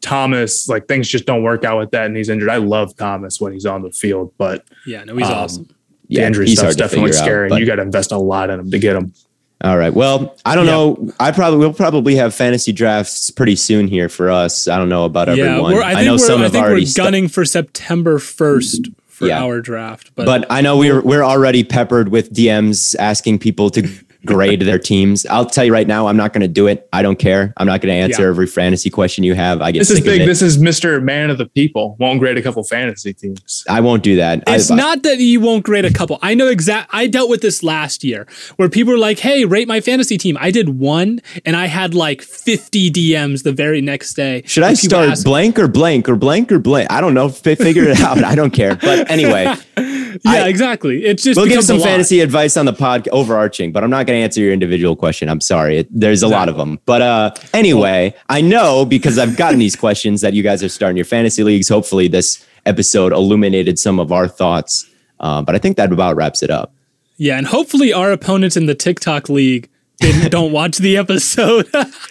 [0.00, 2.50] Thomas, like things just don't work out with that and he's injured.
[2.50, 5.64] I love Thomas when he's on the field, but yeah, no, he's um, awesome.
[5.64, 5.74] the
[6.08, 7.48] Yeah, injury he's stuff's hard to definitely figure out, scary.
[7.48, 9.14] but- and you got to invest a lot in him to get him.
[9.62, 9.94] All right.
[9.94, 11.10] Well, I don't know.
[11.18, 14.68] I probably we'll probably have fantasy drafts pretty soon here for us.
[14.68, 15.72] I don't know about Yeah, everyone.
[15.74, 18.88] we're, I know some I have think already we're stu- gunning for September first
[19.24, 19.42] for Yeah.
[19.44, 23.88] our draft, but, but I know we're we're already peppered with DMs asking people to
[24.26, 25.26] grade their teams.
[25.26, 26.88] I'll tell you right now, I'm not going to do it.
[26.92, 27.52] I don't care.
[27.56, 28.28] I'm not going to answer Yeah.
[28.28, 29.60] every fantasy question you have.
[29.62, 30.20] I get This is sick of big.
[30.22, 30.26] it.
[30.26, 31.02] This is Mr.
[31.02, 31.96] Man of the People.
[31.98, 33.64] Won't grade a couple fantasy teams.
[33.68, 34.42] I won't do that.
[34.46, 36.18] It's I, not that you won't grade a couple.
[36.22, 36.90] I know exact.
[36.92, 40.36] I dealt with this last year where people were like, "Hey, rate my fantasy team."
[40.40, 44.42] I did one, and I had like fifty DMs the very next day.
[44.46, 46.90] Should I start asking- blank or blank or blank or blank?
[46.90, 47.26] I don't know.
[47.26, 48.22] F- figure it out.
[48.24, 48.74] I don't care.
[48.76, 49.54] But anyway,
[50.24, 51.04] Yeah, exactly.
[51.04, 54.13] It's just we'll give some fantasy advice on the pod overarching, but I'm not going
[54.14, 55.28] to answer your individual question.
[55.28, 55.78] I'm sorry.
[55.78, 56.78] It, there's a lot of them.
[56.86, 60.96] But uh, anyway, I know because I've gotten these questions that you guys are starting
[60.96, 61.68] your fantasy leagues.
[61.68, 64.88] Hopefully, this episode illuminated some of our thoughts.
[65.20, 66.72] Uh, but I think that about wraps it up.
[67.16, 69.68] Yeah, and hopefully our opponents in the TikTok league
[70.00, 71.68] didn't, don't watch the episode.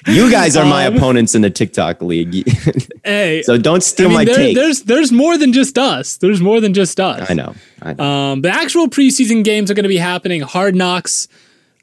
[0.08, 2.48] You guys are my Um, opponents in the TikTok league.
[3.04, 4.56] hey, so don't steal I mean, my there- take.
[4.56, 6.16] there's there's more than just us.
[6.18, 7.30] There's more than just us.
[7.30, 7.54] I know.
[7.82, 8.04] I know.
[8.04, 10.40] Um, the actual preseason games are going to be happening.
[10.42, 11.28] Hard Knocks.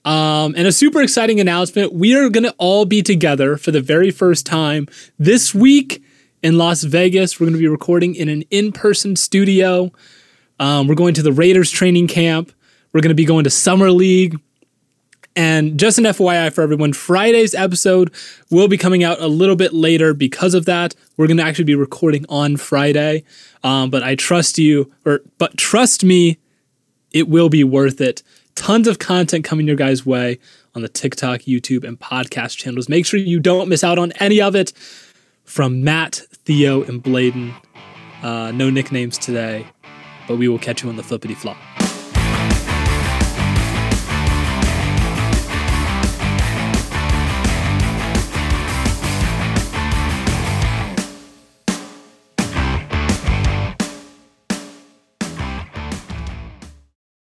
[0.05, 1.93] Um, and a super exciting announcement.
[1.93, 6.03] We are going to all be together for the very first time this week
[6.43, 7.39] in Las Vegas.
[7.39, 9.93] We're going to be recording in an in person studio.
[10.59, 12.53] Um, we're going to the Raiders training camp.
[12.93, 14.39] We're going to be going to Summer League.
[15.37, 18.13] And just an FYI for everyone, Friday's episode
[18.51, 20.95] will be coming out a little bit later because of that.
[21.17, 23.25] We're going to actually be recording on Friday.
[23.63, 26.39] Um, but I trust you, or but trust me,
[27.13, 28.23] it will be worth it.
[28.61, 30.39] Tons of content coming your guys' way
[30.75, 32.91] on the TikTok, YouTube, and podcast channels.
[32.91, 34.75] Make sure you don't miss out on any of it.
[35.45, 37.55] From Matt, Theo, and Bladen.
[38.23, 39.67] Uh, no nicknames today,
[40.29, 41.57] but we will catch you on the flippity flop.